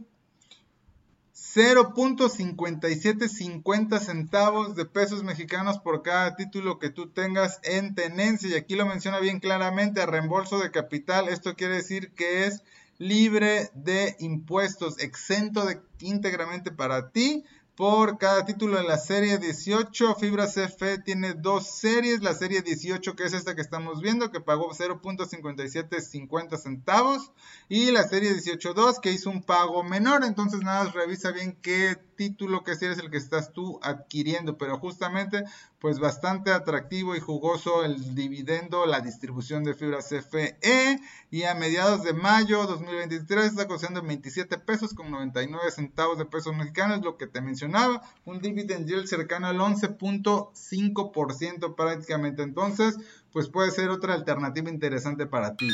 0.5750 1.35 4.01
centavos 4.01 4.75
de 4.75 4.87
pesos 4.87 5.23
mexicanos 5.23 5.79
por 5.79 6.03
cada 6.03 6.35
título 6.35 6.79
que 6.79 6.89
tú 6.89 7.11
tengas 7.11 7.61
en 7.63 7.95
tenencia. 7.95 8.49
Y 8.49 8.55
aquí 8.55 8.75
lo 8.75 8.87
menciona 8.87 9.21
bien 9.21 9.39
claramente, 9.39 10.01
a 10.01 10.07
reembolso 10.07 10.59
de 10.59 10.71
capital. 10.71 11.29
Esto 11.29 11.57
quiere 11.57 11.75
decir 11.75 12.13
que 12.13 12.47
es 12.47 12.63
libre 12.97 13.69
de 13.75 14.17
impuestos, 14.19 14.99
exento 14.99 15.67
de 15.67 15.83
íntegramente 16.01 16.71
para 16.71 17.11
ti 17.11 17.45
por 17.77 18.17
cada 18.17 18.47
título 18.47 18.79
de 18.79 18.85
la 18.85 18.97
serie 18.97 19.37
18. 19.39 20.15
Fibra 20.15 20.47
CFE 20.47 20.99
tiene 20.99 21.35
dos 21.35 21.67
series. 21.67 22.23
La 22.23 22.33
serie 22.33 22.63
18, 22.63 23.15
que 23.15 23.25
es 23.25 23.35
esta 23.35 23.55
que 23.55 23.61
estamos 23.61 24.01
viendo, 24.01 24.31
que 24.31 24.41
pagó 24.41 24.71
0.5750 24.71 26.57
centavos. 26.57 27.33
Y 27.69 27.91
la 27.91 28.09
serie 28.09 28.35
18.2, 28.35 29.01
que 29.01 29.13
hizo 29.13 29.29
un 29.29 29.43
pago 29.43 29.85
menor. 29.85 30.25
Entonces, 30.25 30.61
nada, 30.63 30.91
revisa 30.91 31.33
bien 31.33 31.59
qué 31.61 31.97
título 32.17 32.65
que 32.65 32.77
serie 32.77 32.95
es 32.95 32.99
el 32.99 33.11
que 33.11 33.19
estás 33.19 33.53
tú 33.53 33.79
adquiriendo. 33.83 34.57
Pero 34.57 34.79
justamente, 34.79 35.45
pues 35.79 35.99
bastante 35.99 36.53
atractivo 36.53 37.15
y 37.15 37.21
jugoso 37.21 37.85
el 37.85 38.15
dividendo, 38.15 38.87
la 38.87 39.01
distribución 39.01 39.63
de 39.63 39.75
fibra 39.75 39.99
CFE. 39.99 41.01
Y 41.31 41.45
a 41.45 41.55
mediados 41.55 42.03
de 42.03 42.15
mayo 42.15 42.67
2023 42.67 43.45
está 43.45 43.69
costando 43.69 44.03
27 44.03 44.59
pesos 44.59 44.95
con 44.95 45.11
99 45.11 45.71
centavos 45.71 46.19
de 46.19 46.25
pesos 46.25 46.57
mexicanos, 46.57 47.03
lo 47.03 47.17
que 47.17 47.27
te 47.27 47.41
mencioné 47.41 47.77
un 48.25 48.41
dividend 48.41 48.89
yield 48.89 49.07
cercano 49.07 49.49
al 49.49 49.59
11.5% 49.59 51.75
prácticamente. 51.75 52.43
Entonces, 52.43 52.97
pues 53.33 53.49
puede 53.49 53.71
ser 53.71 53.91
otra 53.91 54.15
alternativa 54.15 54.71
interesante 54.71 55.27
para 55.27 55.57
ti. 55.57 55.69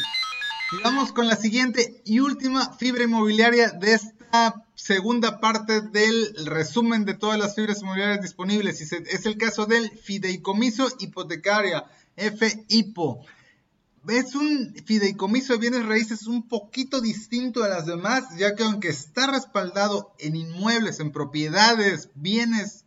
Vamos 0.82 1.12
con 1.12 1.28
la 1.28 1.36
siguiente 1.36 2.02
y 2.04 2.18
última 2.20 2.72
fibra 2.72 3.04
inmobiliaria 3.04 3.70
de 3.70 3.94
esta 3.94 4.64
segunda 4.82 5.38
parte 5.38 5.80
del 5.80 6.34
resumen 6.46 7.04
de 7.04 7.14
todas 7.14 7.38
las 7.38 7.54
fibras 7.54 7.82
inmobiliarias 7.82 8.22
disponibles. 8.22 8.80
Y 8.80 8.84
es 8.84 9.26
el 9.26 9.36
caso 9.36 9.66
del 9.66 9.90
fideicomiso 9.90 10.88
hipotecaria, 10.98 11.84
FIPO 12.16 13.24
es 14.08 14.34
un 14.34 14.74
fideicomiso 14.84 15.52
de 15.52 15.60
bienes 15.60 15.86
raíces 15.86 16.26
un 16.26 16.48
poquito 16.48 17.00
distinto 17.00 17.62
a 17.62 17.68
las 17.68 17.86
demás, 17.86 18.24
ya 18.36 18.56
que 18.56 18.64
aunque 18.64 18.88
está 18.88 19.28
respaldado 19.28 20.12
en 20.18 20.34
inmuebles, 20.34 20.98
en 20.98 21.12
propiedades, 21.12 22.08
bienes 22.16 22.84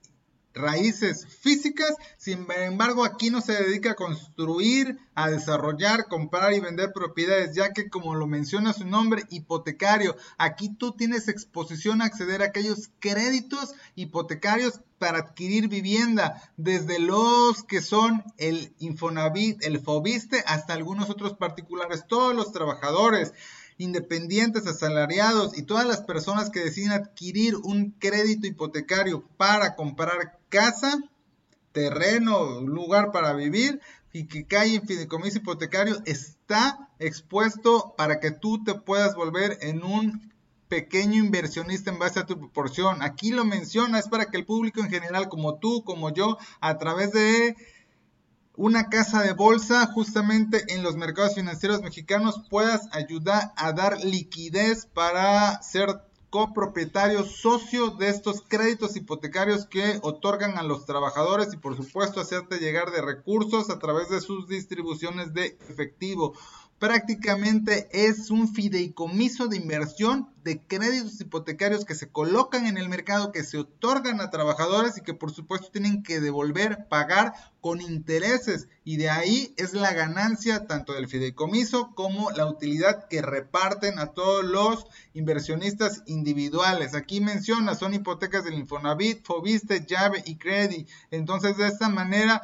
raíces 0.56 1.28
físicas, 1.28 1.95
sin 2.18 2.47
embargo 2.51 3.03
aquí 3.03 3.30
no 3.30 3.41
se 3.41 3.53
dedica 3.53 3.91
a 3.91 3.95
construir, 3.95 4.97
a 5.14 5.30
desarrollar, 5.30 6.08
comprar 6.08 6.53
y 6.53 6.62
vender 6.62 6.93
propiedades, 6.93 7.53
ya 7.53 7.72
que 7.74 7.89
como 7.89 8.16
lo 8.16 8.26
menciona 8.26 8.74
su 8.74 8.86
nombre, 8.86 9.24
hipotecario, 9.30 10.16
aquí 10.38 10.70
tú 10.70 10.93
tienes 10.93 11.28
exposición 11.28 12.01
a 12.01 12.06
acceder 12.06 12.41
a 12.41 12.45
aquellos 12.45 12.89
créditos 12.99 13.74
hipotecarios 13.95 14.80
para 14.97 15.20
adquirir 15.20 15.68
vivienda, 15.68 16.41
desde 16.56 16.99
los 16.99 17.64
que 17.64 17.82
son 17.82 18.24
el 18.38 18.74
Infonavit, 18.80 19.62
el 19.64 19.80
Fobiste, 19.80 20.41
hasta 20.47 20.74
algunos 20.74 21.10
otros 21.10 21.34
particulares, 21.34 22.06
todos 22.08 22.34
los 22.34 22.53
trabajadores 22.53 23.34
independientes, 23.78 24.68
asalariados 24.68 25.58
y 25.58 25.64
todas 25.64 25.86
las 25.86 26.01
personas 26.01 26.49
que 26.49 26.62
deciden 26.62 26.93
adquirir 26.93 27.58
un 27.58 27.91
crédito 27.91 28.47
hipotecario 28.47 29.28
para 29.38 29.76
comprar 29.76 30.39
casa, 30.56 30.97
terreno, 31.74 32.62
lugar 32.62 33.12
para 33.12 33.34
vivir 33.34 33.82
y 34.14 34.28
que 34.28 34.47
cae 34.47 34.76
en 34.76 34.88
fideicomiso 34.88 35.39
hipotecario 35.39 36.01
está 36.06 36.89
expuesto 36.97 37.93
para 37.97 38.22
que 38.22 38.32
tú 38.32 38.64
te 38.64 38.74
puedas 38.74 39.16
volver 39.16 39.58
en 39.62 39.84
un 39.84 40.32
pequeño 40.70 41.22
inversionista 41.22 41.91
en 41.91 41.99
base 41.99 42.22
a 42.22 42.26
tu 42.26 42.39
proporción. 42.39 43.01
Aquí 43.01 43.32
lo 43.32 43.43
menciona, 43.43 43.99
es 43.99 44.08
para 44.08 44.28
que 44.28 44.38
el 44.38 44.45
público 44.45 44.80
en 44.80 44.89
general, 44.89 45.28
como 45.28 45.60
tú, 45.60 45.84
como 45.84 46.14
yo, 46.14 46.38
a 46.62 46.78
través 46.78 47.12
de 47.12 47.58
una 48.56 48.88
casa 48.88 49.22
de 49.22 49.34
bolsa 49.34 49.86
justamente 49.88 50.74
en 50.74 50.84
los 50.84 50.95
mercados 50.95 51.36
financieros 51.36 51.82
mexicanos 51.82 52.41
puedas 52.49 52.88
ayudar 52.93 53.51
a 53.58 53.74
dar 53.74 54.01
liquidez 54.06 54.86
para 54.86 55.62
ser 55.62 55.89
copropietario 56.36 57.23
socio 57.23 57.91
de 57.91 58.09
estos 58.09 58.41
créditos 58.45 58.97
hipotecarios 58.97 59.65
que 59.65 59.99
otorgan 60.01 60.57
a 60.57 60.63
los 60.63 60.86
trabajadores 60.86 61.53
y 61.53 61.57
por 61.57 61.77
supuesto 61.77 62.19
hacerte 62.19 62.57
llegar 62.57 62.91
de 62.91 63.01
recursos 63.01 63.69
a 63.69 63.79
través 63.79 64.09
de 64.09 64.19
sus 64.19 64.49
distribuciones 64.49 65.33
de 65.33 65.57
efectivo 65.69 66.33
prácticamente 66.80 67.88
es 67.91 68.30
un 68.30 68.53
fideicomiso 68.53 69.47
de 69.47 69.57
inversión 69.57 70.30
de 70.43 70.61
créditos 70.61 71.19
hipotecarios 71.19 71.86
que 71.86 71.95
se 71.95 72.09
colocan 72.09 72.67
en 72.67 72.78
el 72.78 72.88
mercado, 72.88 73.32
que 73.32 73.43
se 73.43 73.57
otorgan 73.57 74.21
a 74.21 74.30
trabajadores 74.30 74.95
y 74.97 75.01
que 75.01 75.15
por 75.15 75.32
supuesto 75.32 75.69
tienen 75.71 76.03
que 76.03 76.19
devolver, 76.19 76.88
pagar 76.88 77.34
con 77.61 77.82
intereses. 77.82 78.67
Y 78.84 78.97
de 78.97 79.09
ahí 79.09 79.55
es 79.57 79.73
la 79.73 79.91
ganancia 79.93 80.67
tanto 80.67 80.93
del 80.93 81.07
fideicomiso 81.07 81.95
como 81.95 82.30
la 82.30 82.45
utilidad 82.45 83.07
que 83.07 83.23
reparten 83.23 83.97
a 83.97 84.11
todos 84.11 84.45
los 84.45 84.86
inversionistas 85.15 86.03
individuales. 86.05 86.93
Aquí 86.93 87.21
menciona, 87.21 87.73
son 87.73 87.95
hipotecas 87.95 88.43
del 88.43 88.53
Infonavit, 88.53 89.26
Fobiste, 89.26 89.84
Llave 89.84 90.21
y 90.28 90.36
Credit. 90.36 90.88
Entonces 91.09 91.57
de 91.57 91.67
esta 91.67 91.89
manera 91.89 92.43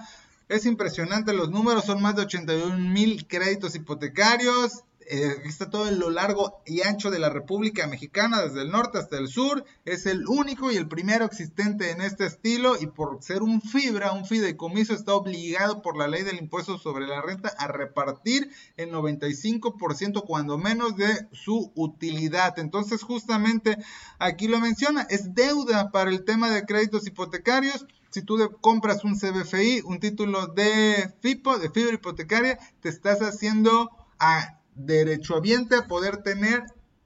es 0.52 0.66
impresionante 0.66 1.32
los 1.32 1.50
números, 1.50 1.86
son 1.86 2.02
más 2.02 2.18
de 2.18 2.24
81 2.24 2.78
mil 2.78 3.26
créditos 3.26 3.74
hipotecarios. 3.74 4.84
Eh, 5.10 5.42
está 5.46 5.70
todo 5.70 5.88
en 5.88 5.98
lo 5.98 6.10
largo 6.10 6.62
y 6.66 6.82
ancho 6.82 7.10
de 7.10 7.20
la 7.20 7.30
República 7.30 7.88
Mexicana, 7.88 8.42
desde 8.42 8.64
el 8.64 8.70
norte 8.70 8.98
hasta 8.98 9.18
el 9.18 9.30
sur. 9.30 9.64
Es 9.86 10.06
el 10.06 10.28
único 10.28 10.70
y 10.70 10.76
el 10.76 10.90
primero 10.90 11.24
existente 11.24 11.92
en 11.92 12.02
este 12.02 12.26
estilo 12.26 12.76
y 12.80 12.88
por 12.88 13.24
ser 13.24 13.44
un 13.44 13.62
fibra, 13.62 14.12
un 14.12 14.26
fideicomiso, 14.26 14.94
está 14.94 15.14
obligado 15.14 15.82
por 15.82 15.98
la 15.98 16.10
ley 16.10 16.24
del 16.24 16.38
impuesto 16.38 16.78
sobre 16.78 17.08
la 17.08 17.22
renta 17.22 17.54
a 17.58 17.68
repartir 17.68 18.52
el 18.76 18.92
95% 18.92 20.26
cuando 20.26 20.58
menos 20.58 20.98
de 20.98 21.30
su 21.32 21.72
utilidad. 21.76 22.60
Entonces 22.60 23.04
justamente 23.04 23.78
aquí 24.20 24.50
lo 24.50 24.60
menciona, 24.60 25.04
es 25.10 25.34
deuda 25.34 25.92
para 25.92 26.10
el 26.10 26.26
tema 26.26 26.50
de 26.50 26.66
créditos 26.66 27.08
hipotecarios 27.08 27.86
si 28.12 28.22
tú 28.22 28.38
compras 28.60 29.04
un 29.04 29.18
CBFI, 29.18 29.82
un 29.86 30.00
título 30.00 30.48
de 30.48 31.14
FIPO, 31.22 31.58
de 31.60 31.70
fibra 31.70 31.94
hipotecaria, 31.94 32.60
te 32.82 32.90
estás 32.90 33.22
haciendo 33.22 33.90
a 34.20 34.60
derechohabiente 34.76 35.76
a 35.76 35.88
poder 35.88 36.18
tener 36.18 36.64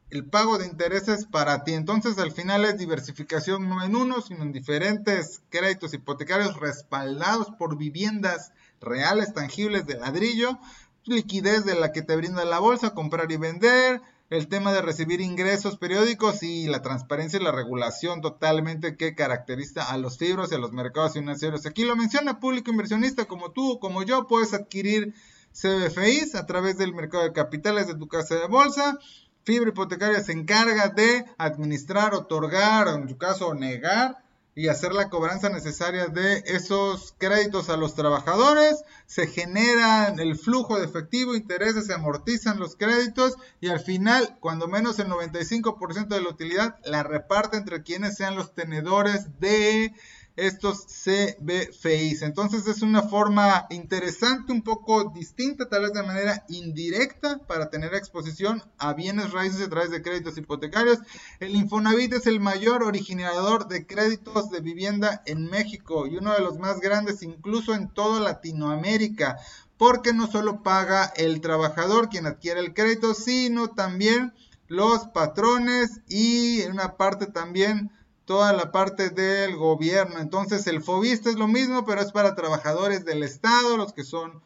el 0.09 0.25
pago 0.25 0.57
de 0.57 0.65
intereses 0.65 1.25
para 1.25 1.63
ti. 1.63 1.73
Entonces, 1.73 2.17
al 2.17 2.31
final 2.31 2.65
es 2.65 2.77
diversificación 2.77 3.69
no 3.69 3.83
en 3.83 3.95
uno, 3.95 4.21
sino 4.21 4.43
en 4.43 4.51
diferentes 4.51 5.41
créditos 5.49 5.93
hipotecarios 5.93 6.59
respaldados 6.59 7.49
por 7.57 7.77
viviendas 7.77 8.51
reales, 8.81 9.33
tangibles 9.33 9.85
de 9.85 9.97
ladrillo, 9.97 10.59
liquidez 11.03 11.65
de 11.65 11.75
la 11.75 11.91
que 11.91 12.01
te 12.01 12.15
brinda 12.15 12.45
la 12.45 12.59
bolsa, 12.59 12.95
comprar 12.95 13.31
y 13.31 13.37
vender, 13.37 14.01
el 14.29 14.47
tema 14.47 14.73
de 14.73 14.81
recibir 14.81 15.21
ingresos 15.21 15.77
periódicos 15.77 16.41
y 16.41 16.67
la 16.67 16.81
transparencia 16.81 17.39
y 17.39 17.43
la 17.43 17.51
regulación 17.51 18.21
totalmente 18.21 18.97
que 18.97 19.13
caracteriza 19.13 19.83
a 19.83 19.97
los 19.97 20.17
fibros 20.17 20.51
y 20.51 20.55
a 20.55 20.57
los 20.57 20.71
mercados 20.71 21.13
financieros. 21.13 21.65
Aquí 21.65 21.83
lo 21.83 21.95
menciona 21.95 22.39
público 22.39 22.71
inversionista 22.71 23.25
como 23.25 23.51
tú 23.51 23.73
o 23.73 23.79
como 23.79 24.03
yo, 24.03 24.27
puedes 24.27 24.53
adquirir 24.53 25.13
CBFIs 25.53 26.35
a 26.35 26.45
través 26.45 26.77
del 26.77 26.93
mercado 26.93 27.23
de 27.23 27.33
capitales 27.33 27.87
de 27.87 27.95
tu 27.95 28.07
casa 28.07 28.35
de 28.35 28.47
bolsa. 28.47 28.97
Fibra 29.43 29.69
hipotecaria 29.69 30.21
se 30.21 30.31
encarga 30.31 30.89
de 30.89 31.23
administrar, 31.37 32.15
otorgar, 32.15 32.87
o 32.87 32.95
en 32.95 33.07
tu 33.07 33.17
caso 33.17 33.53
negar 33.53 34.24
y 34.55 34.69
hacer 34.69 34.93
la 34.93 35.09
cobranza 35.09 35.49
necesaria 35.49 36.07
de 36.07 36.41
esos 36.45 37.13
créditos 37.17 37.69
a 37.69 37.75
los 37.75 37.93
trabajadores, 37.93 38.83
se 39.05 39.27
genera 39.27 40.07
el 40.07 40.37
flujo 40.37 40.79
de 40.79 40.85
efectivo, 40.85 41.35
intereses, 41.35 41.87
se 41.87 41.93
amortizan 41.93 42.57
los 42.57 42.77
créditos 42.77 43.35
y 43.59 43.67
al 43.67 43.81
final, 43.81 44.37
cuando 44.39 44.69
menos 44.69 44.97
el 44.99 45.09
95% 45.09 46.07
de 46.07 46.21
la 46.21 46.29
utilidad, 46.29 46.77
la 46.85 47.03
reparte 47.03 47.57
entre 47.57 47.83
quienes 47.83 48.15
sean 48.15 48.37
los 48.37 48.55
tenedores 48.55 49.39
de 49.41 49.93
estos 50.35 50.85
CBFIs. 50.87 52.21
Entonces 52.21 52.67
es 52.67 52.81
una 52.81 53.03
forma 53.03 53.67
interesante, 53.69 54.51
un 54.51 54.61
poco 54.61 55.11
distinta, 55.15 55.69
tal 55.69 55.83
vez 55.83 55.93
de 55.93 56.03
manera 56.03 56.45
indirecta, 56.49 57.39
para 57.47 57.69
tener 57.69 57.93
exposición 57.93 58.61
a 58.77 58.93
bienes 58.93 59.31
raíces 59.31 59.61
a 59.61 59.69
través 59.69 59.91
de 59.91 60.01
créditos 60.01 60.37
hipotecarios. 60.37 60.99
El 61.39 61.55
Infonavit 61.55 62.13
es 62.13 62.27
el 62.27 62.39
mayor 62.39 62.83
originador 62.83 63.67
de 63.67 63.85
créditos 63.87 64.49
de 64.49 64.59
vivienda 64.59 65.23
en 65.25 65.49
México 65.49 66.07
y 66.07 66.17
uno 66.17 66.33
de 66.33 66.41
los 66.41 66.59
más 66.59 66.79
grandes 66.81 67.23
incluso 67.23 67.73
en 67.73 67.89
toda 67.89 68.19
Latinoamérica, 68.19 69.37
porque 69.77 70.13
no 70.13 70.27
solo 70.27 70.63
paga 70.63 71.05
el 71.15 71.41
trabajador 71.41 72.09
quien 72.09 72.25
adquiere 72.25 72.59
el 72.59 72.73
crédito, 72.73 73.13
sino 73.13 73.69
también 73.69 74.33
los 74.67 75.07
patrones 75.07 76.01
y 76.07 76.61
en 76.61 76.71
una 76.73 76.97
parte 76.97 77.27
también 77.27 77.91
toda 78.25 78.53
la 78.53 78.71
parte 78.71 79.09
del 79.09 79.55
gobierno. 79.55 80.19
Entonces 80.19 80.67
el 80.67 80.83
FOBISTA 80.83 81.29
es 81.29 81.35
lo 81.35 81.47
mismo, 81.47 81.85
pero 81.85 82.01
es 82.01 82.11
para 82.11 82.35
trabajadores 82.35 83.05
del 83.05 83.23
Estado, 83.23 83.77
los 83.77 83.93
que 83.93 84.03
son 84.03 84.41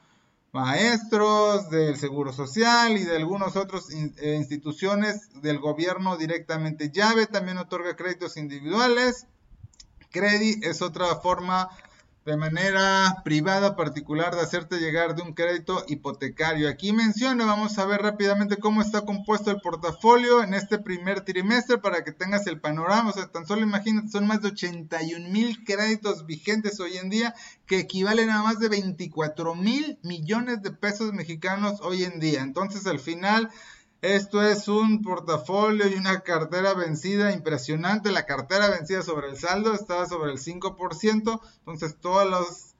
maestros 0.51 1.69
del 1.69 1.97
Seguro 1.97 2.33
Social 2.33 2.97
y 2.97 3.03
de 3.03 3.15
algunas 3.15 3.55
otras 3.55 3.89
eh, 3.91 4.35
instituciones 4.35 5.29
del 5.41 5.59
gobierno 5.59 6.17
directamente. 6.17 6.91
Llave 6.91 7.27
también 7.27 7.57
otorga 7.57 7.95
créditos 7.95 8.37
individuales. 8.37 9.27
Credit 10.11 10.63
es 10.63 10.81
otra 10.81 11.15
forma 11.17 11.69
de 12.29 12.37
manera 12.37 13.21
privada 13.23 13.75
particular 13.75 14.35
de 14.35 14.41
hacerte 14.41 14.77
llegar 14.77 15.15
de 15.15 15.23
un 15.23 15.33
crédito 15.33 15.83
hipotecario. 15.87 16.69
Aquí 16.69 16.93
menciona, 16.93 17.45
vamos 17.45 17.79
a 17.79 17.85
ver 17.87 18.03
rápidamente 18.03 18.57
cómo 18.57 18.83
está 18.83 19.01
compuesto 19.01 19.49
el 19.49 19.61
portafolio 19.61 20.43
en 20.43 20.53
este 20.53 20.77
primer 20.77 21.21
trimestre 21.21 21.79
para 21.79 22.03
que 22.03 22.11
tengas 22.11 22.45
el 22.45 22.61
panorama. 22.61 23.09
O 23.09 23.13
sea, 23.13 23.31
tan 23.31 23.47
solo 23.47 23.63
imagínate, 23.63 24.09
son 24.09 24.27
más 24.27 24.43
de 24.43 24.49
81 24.49 25.27
mil 25.29 25.63
créditos 25.63 26.27
vigentes 26.27 26.79
hoy 26.79 26.97
en 26.97 27.09
día 27.09 27.33
que 27.65 27.79
equivalen 27.79 28.29
a 28.29 28.43
más 28.43 28.59
de 28.59 28.69
24 28.69 29.55
mil 29.55 29.97
millones 30.03 30.61
de 30.61 30.71
pesos 30.71 31.11
mexicanos 31.13 31.81
hoy 31.81 32.03
en 32.03 32.19
día. 32.19 32.41
Entonces, 32.41 32.85
al 32.85 32.99
final 32.99 33.49
esto 34.01 34.41
es 34.41 34.69
un 34.69 35.01
portafolio 35.01 35.87
y 35.87 35.95
una 35.95 36.21
cartera 36.21 36.73
vencida 36.73 37.33
impresionante. 37.33 38.11
La 38.11 38.25
cartera 38.25 38.69
vencida 38.69 39.01
sobre 39.01 39.29
el 39.29 39.37
saldo 39.37 39.73
está 39.73 40.05
sobre 40.05 40.31
el 40.31 40.37
5%. 40.37 41.41
Entonces 41.59 41.97
todos 41.99 42.29
los 42.29 42.75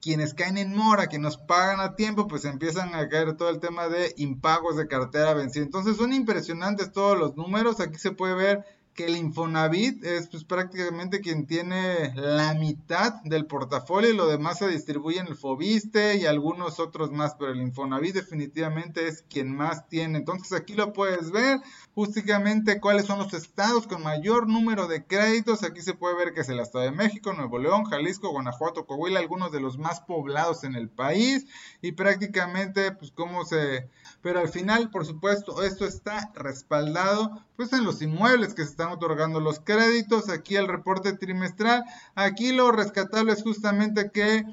quienes 0.00 0.34
caen 0.34 0.56
en 0.56 0.76
mora, 0.76 1.08
que 1.08 1.18
nos 1.18 1.36
pagan 1.36 1.80
a 1.80 1.96
tiempo, 1.96 2.28
pues 2.28 2.44
empiezan 2.44 2.94
a 2.94 3.08
caer 3.08 3.36
todo 3.36 3.48
el 3.48 3.58
tema 3.58 3.88
de 3.88 4.14
impagos 4.18 4.76
de 4.76 4.86
cartera 4.86 5.34
vencida. 5.34 5.64
Entonces 5.64 5.96
son 5.96 6.12
impresionantes 6.12 6.92
todos 6.92 7.18
los 7.18 7.34
números. 7.34 7.80
Aquí 7.80 7.98
se 7.98 8.12
puede 8.12 8.34
ver 8.34 8.64
que 8.96 9.04
el 9.04 9.16
Infonavit 9.16 10.02
es 10.04 10.26
pues, 10.28 10.44
prácticamente 10.44 11.20
quien 11.20 11.46
tiene 11.46 12.12
la 12.14 12.54
mitad 12.54 13.22
del 13.24 13.46
portafolio 13.46 14.10
y 14.10 14.16
lo 14.16 14.26
demás 14.26 14.58
se 14.58 14.68
distribuye 14.68 15.20
en 15.20 15.26
el 15.26 15.36
Fobiste 15.36 16.16
y 16.16 16.24
algunos 16.24 16.80
otros 16.80 17.12
más, 17.12 17.34
pero 17.38 17.52
el 17.52 17.60
Infonavit 17.60 18.14
definitivamente 18.14 19.06
es 19.06 19.22
quien 19.28 19.54
más 19.54 19.86
tiene. 19.88 20.18
Entonces 20.18 20.52
aquí 20.52 20.74
lo 20.74 20.94
puedes 20.94 21.30
ver, 21.30 21.60
justamente 21.94 22.80
cuáles 22.80 23.04
son 23.04 23.18
los 23.18 23.34
estados 23.34 23.86
con 23.86 24.02
mayor 24.02 24.48
número 24.48 24.88
de 24.88 25.04
créditos. 25.04 25.62
Aquí 25.62 25.82
se 25.82 25.94
puede 25.94 26.16
ver 26.16 26.32
que 26.32 26.40
es 26.40 26.48
el 26.48 26.60
Estado 26.60 26.84
de 26.84 26.92
México, 26.92 27.34
Nuevo 27.34 27.58
León, 27.58 27.84
Jalisco, 27.84 28.30
Guanajuato, 28.30 28.86
Coahuila, 28.86 29.20
algunos 29.20 29.52
de 29.52 29.60
los 29.60 29.76
más 29.76 30.00
poblados 30.00 30.64
en 30.64 30.74
el 30.74 30.88
país 30.88 31.46
y 31.82 31.92
prácticamente 31.92 32.92
pues 32.92 33.12
cómo 33.12 33.44
se... 33.44 33.90
Pero 34.22 34.40
al 34.40 34.48
final, 34.48 34.90
por 34.90 35.04
supuesto, 35.04 35.62
esto 35.62 35.84
está 35.84 36.32
respaldado 36.34 37.44
pues 37.56 37.72
en 37.72 37.84
los 37.84 38.02
inmuebles 38.02 38.54
que 38.54 38.64
se 38.64 38.70
están 38.70 38.85
están 38.86 38.92
otorgando 38.92 39.40
los 39.40 39.60
créditos. 39.60 40.28
Aquí 40.28 40.56
el 40.56 40.68
reporte 40.68 41.12
trimestral. 41.12 41.84
Aquí 42.14 42.52
lo 42.52 42.70
rescatable 42.70 43.32
es 43.32 43.42
justamente 43.42 44.10
que 44.12 44.44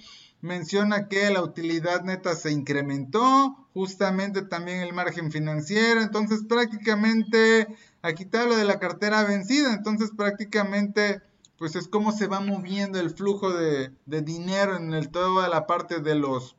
menciona 0.41 1.07
que 1.07 1.29
la 1.29 1.41
utilidad 1.41 2.03
neta 2.03 2.35
se 2.35 2.51
incrementó, 2.51 3.67
justamente 3.73 4.41
también 4.41 4.81
el 4.81 4.91
margen 4.91 5.31
financiero, 5.31 6.01
entonces 6.01 6.41
prácticamente 6.49 7.73
aquí 8.01 8.25
te 8.25 8.39
hablo 8.39 8.57
de 8.57 8.65
la 8.65 8.77
cartera 8.77 9.23
vencida, 9.23 9.73
entonces 9.73 10.11
prácticamente 10.11 11.21
pues 11.57 11.77
es 11.77 11.87
como 11.87 12.11
se 12.11 12.27
va 12.27 12.41
moviendo 12.41 12.99
el 12.99 13.09
flujo 13.11 13.53
de, 13.53 13.93
dinero 14.05 14.75
en 14.75 15.09
toda 15.11 15.47
la 15.47 15.65
parte 15.65 16.01
de 16.01 16.15
los 16.15 16.57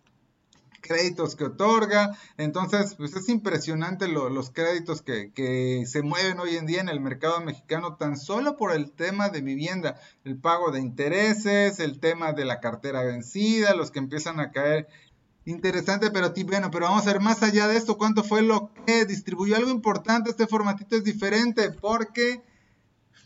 créditos 0.87 1.35
que 1.35 1.45
otorga. 1.45 2.17
Entonces, 2.37 2.95
pues 2.95 3.17
es 3.17 3.29
impresionante 3.29 4.07
los 4.07 4.51
créditos 4.51 5.03
que, 5.03 5.33
que, 5.33 5.85
se 5.87 6.03
mueven 6.03 6.39
hoy 6.39 6.57
en 6.57 6.67
día 6.67 6.81
en 6.81 6.89
el 6.89 7.01
mercado 7.01 7.41
mexicano 7.41 7.97
tan 7.97 8.17
solo 8.17 8.57
por 8.57 8.73
el 8.73 8.93
tema 8.93 9.31
de 9.31 9.41
vivienda, 9.41 9.99
el 10.25 10.37
pago 10.37 10.71
de 10.71 10.81
intereses, 10.81 11.81
el 11.81 11.99
tema 11.99 12.33
de 12.33 12.45
la 12.45 12.61
cartera 12.61 13.03
vencida, 13.03 13.75
los 13.75 13.91
que 13.91 13.99
empiezan 13.99 14.39
a 14.41 14.53
caer. 14.53 14.87
Interesante, 15.47 16.11
pero 16.11 16.33
bueno, 16.47 16.71
pero 16.71 16.87
vamos 16.87 17.07
a 17.07 17.13
ver 17.13 17.21
más 17.21 17.43
allá 17.43 17.67
de 17.69 17.77
esto, 17.77 17.99
cuánto 17.99 18.23
fue 18.23 18.43
lo 18.43 18.71
que 18.87 19.05
distribuyó. 19.05 19.57
Algo 19.57 19.71
importante, 19.71 20.31
este 20.31 20.47
formatito 20.47 20.97
es 20.97 21.05
diferente 21.05 21.71
porque 21.71 22.43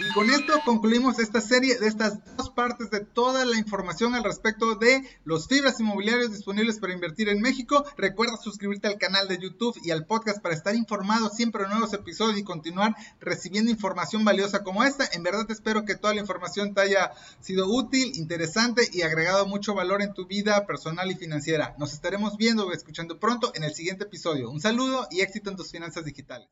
Y 0.00 0.12
con 0.14 0.30
esto 0.30 0.54
concluimos 0.64 1.18
esta 1.18 1.42
serie 1.42 1.78
de 1.78 1.86
estas 1.86 2.20
dos 2.34 2.48
partes 2.48 2.90
de 2.90 3.00
toda 3.00 3.44
la 3.44 3.58
información 3.58 4.14
al 4.14 4.24
respecto 4.24 4.74
de 4.74 5.06
los 5.24 5.46
fibras 5.46 5.78
inmobiliarios 5.78 6.32
disponibles 6.32 6.78
para 6.78 6.94
invertir 6.94 7.28
en 7.28 7.42
México. 7.42 7.84
Recuerda 7.98 8.38
suscribirte 8.38 8.88
al 8.88 8.96
canal 8.96 9.28
de 9.28 9.36
YouTube 9.36 9.78
y 9.84 9.90
al 9.90 10.06
podcast 10.06 10.40
para 10.40 10.54
estar 10.54 10.74
informado 10.74 11.28
siempre 11.28 11.64
de 11.64 11.68
nuevos 11.68 11.92
episodios 11.92 12.38
y 12.38 12.44
continuar 12.44 12.94
recibiendo 13.20 13.70
información 13.70 14.24
valiosa 14.24 14.62
como 14.64 14.84
esta. 14.84 15.06
En 15.12 15.22
verdad 15.22 15.44
espero 15.50 15.84
que 15.84 15.96
toda 15.96 16.14
la 16.14 16.20
información 16.20 16.72
te 16.72 16.80
haya 16.80 17.12
sido 17.40 17.66
útil, 17.68 18.12
interesante 18.16 18.88
y 18.90 19.02
agregado 19.02 19.46
mucho 19.46 19.74
valor 19.74 20.00
en 20.00 20.14
tu 20.14 20.26
vida 20.26 20.66
personal 20.66 21.10
y 21.10 21.14
financiera. 21.14 21.74
Nos 21.78 21.92
estaremos 21.92 22.38
viendo 22.38 22.66
o 22.66 22.72
escuchando 22.72 23.20
pronto 23.20 23.52
en 23.54 23.64
el 23.64 23.74
siguiente 23.74 24.04
episodio. 24.04 24.50
Un 24.50 24.62
saludo 24.62 25.08
y 25.10 25.20
éxito 25.20 25.50
en 25.50 25.56
tus 25.56 25.70
finanzas 25.70 26.06
digitales. 26.06 26.48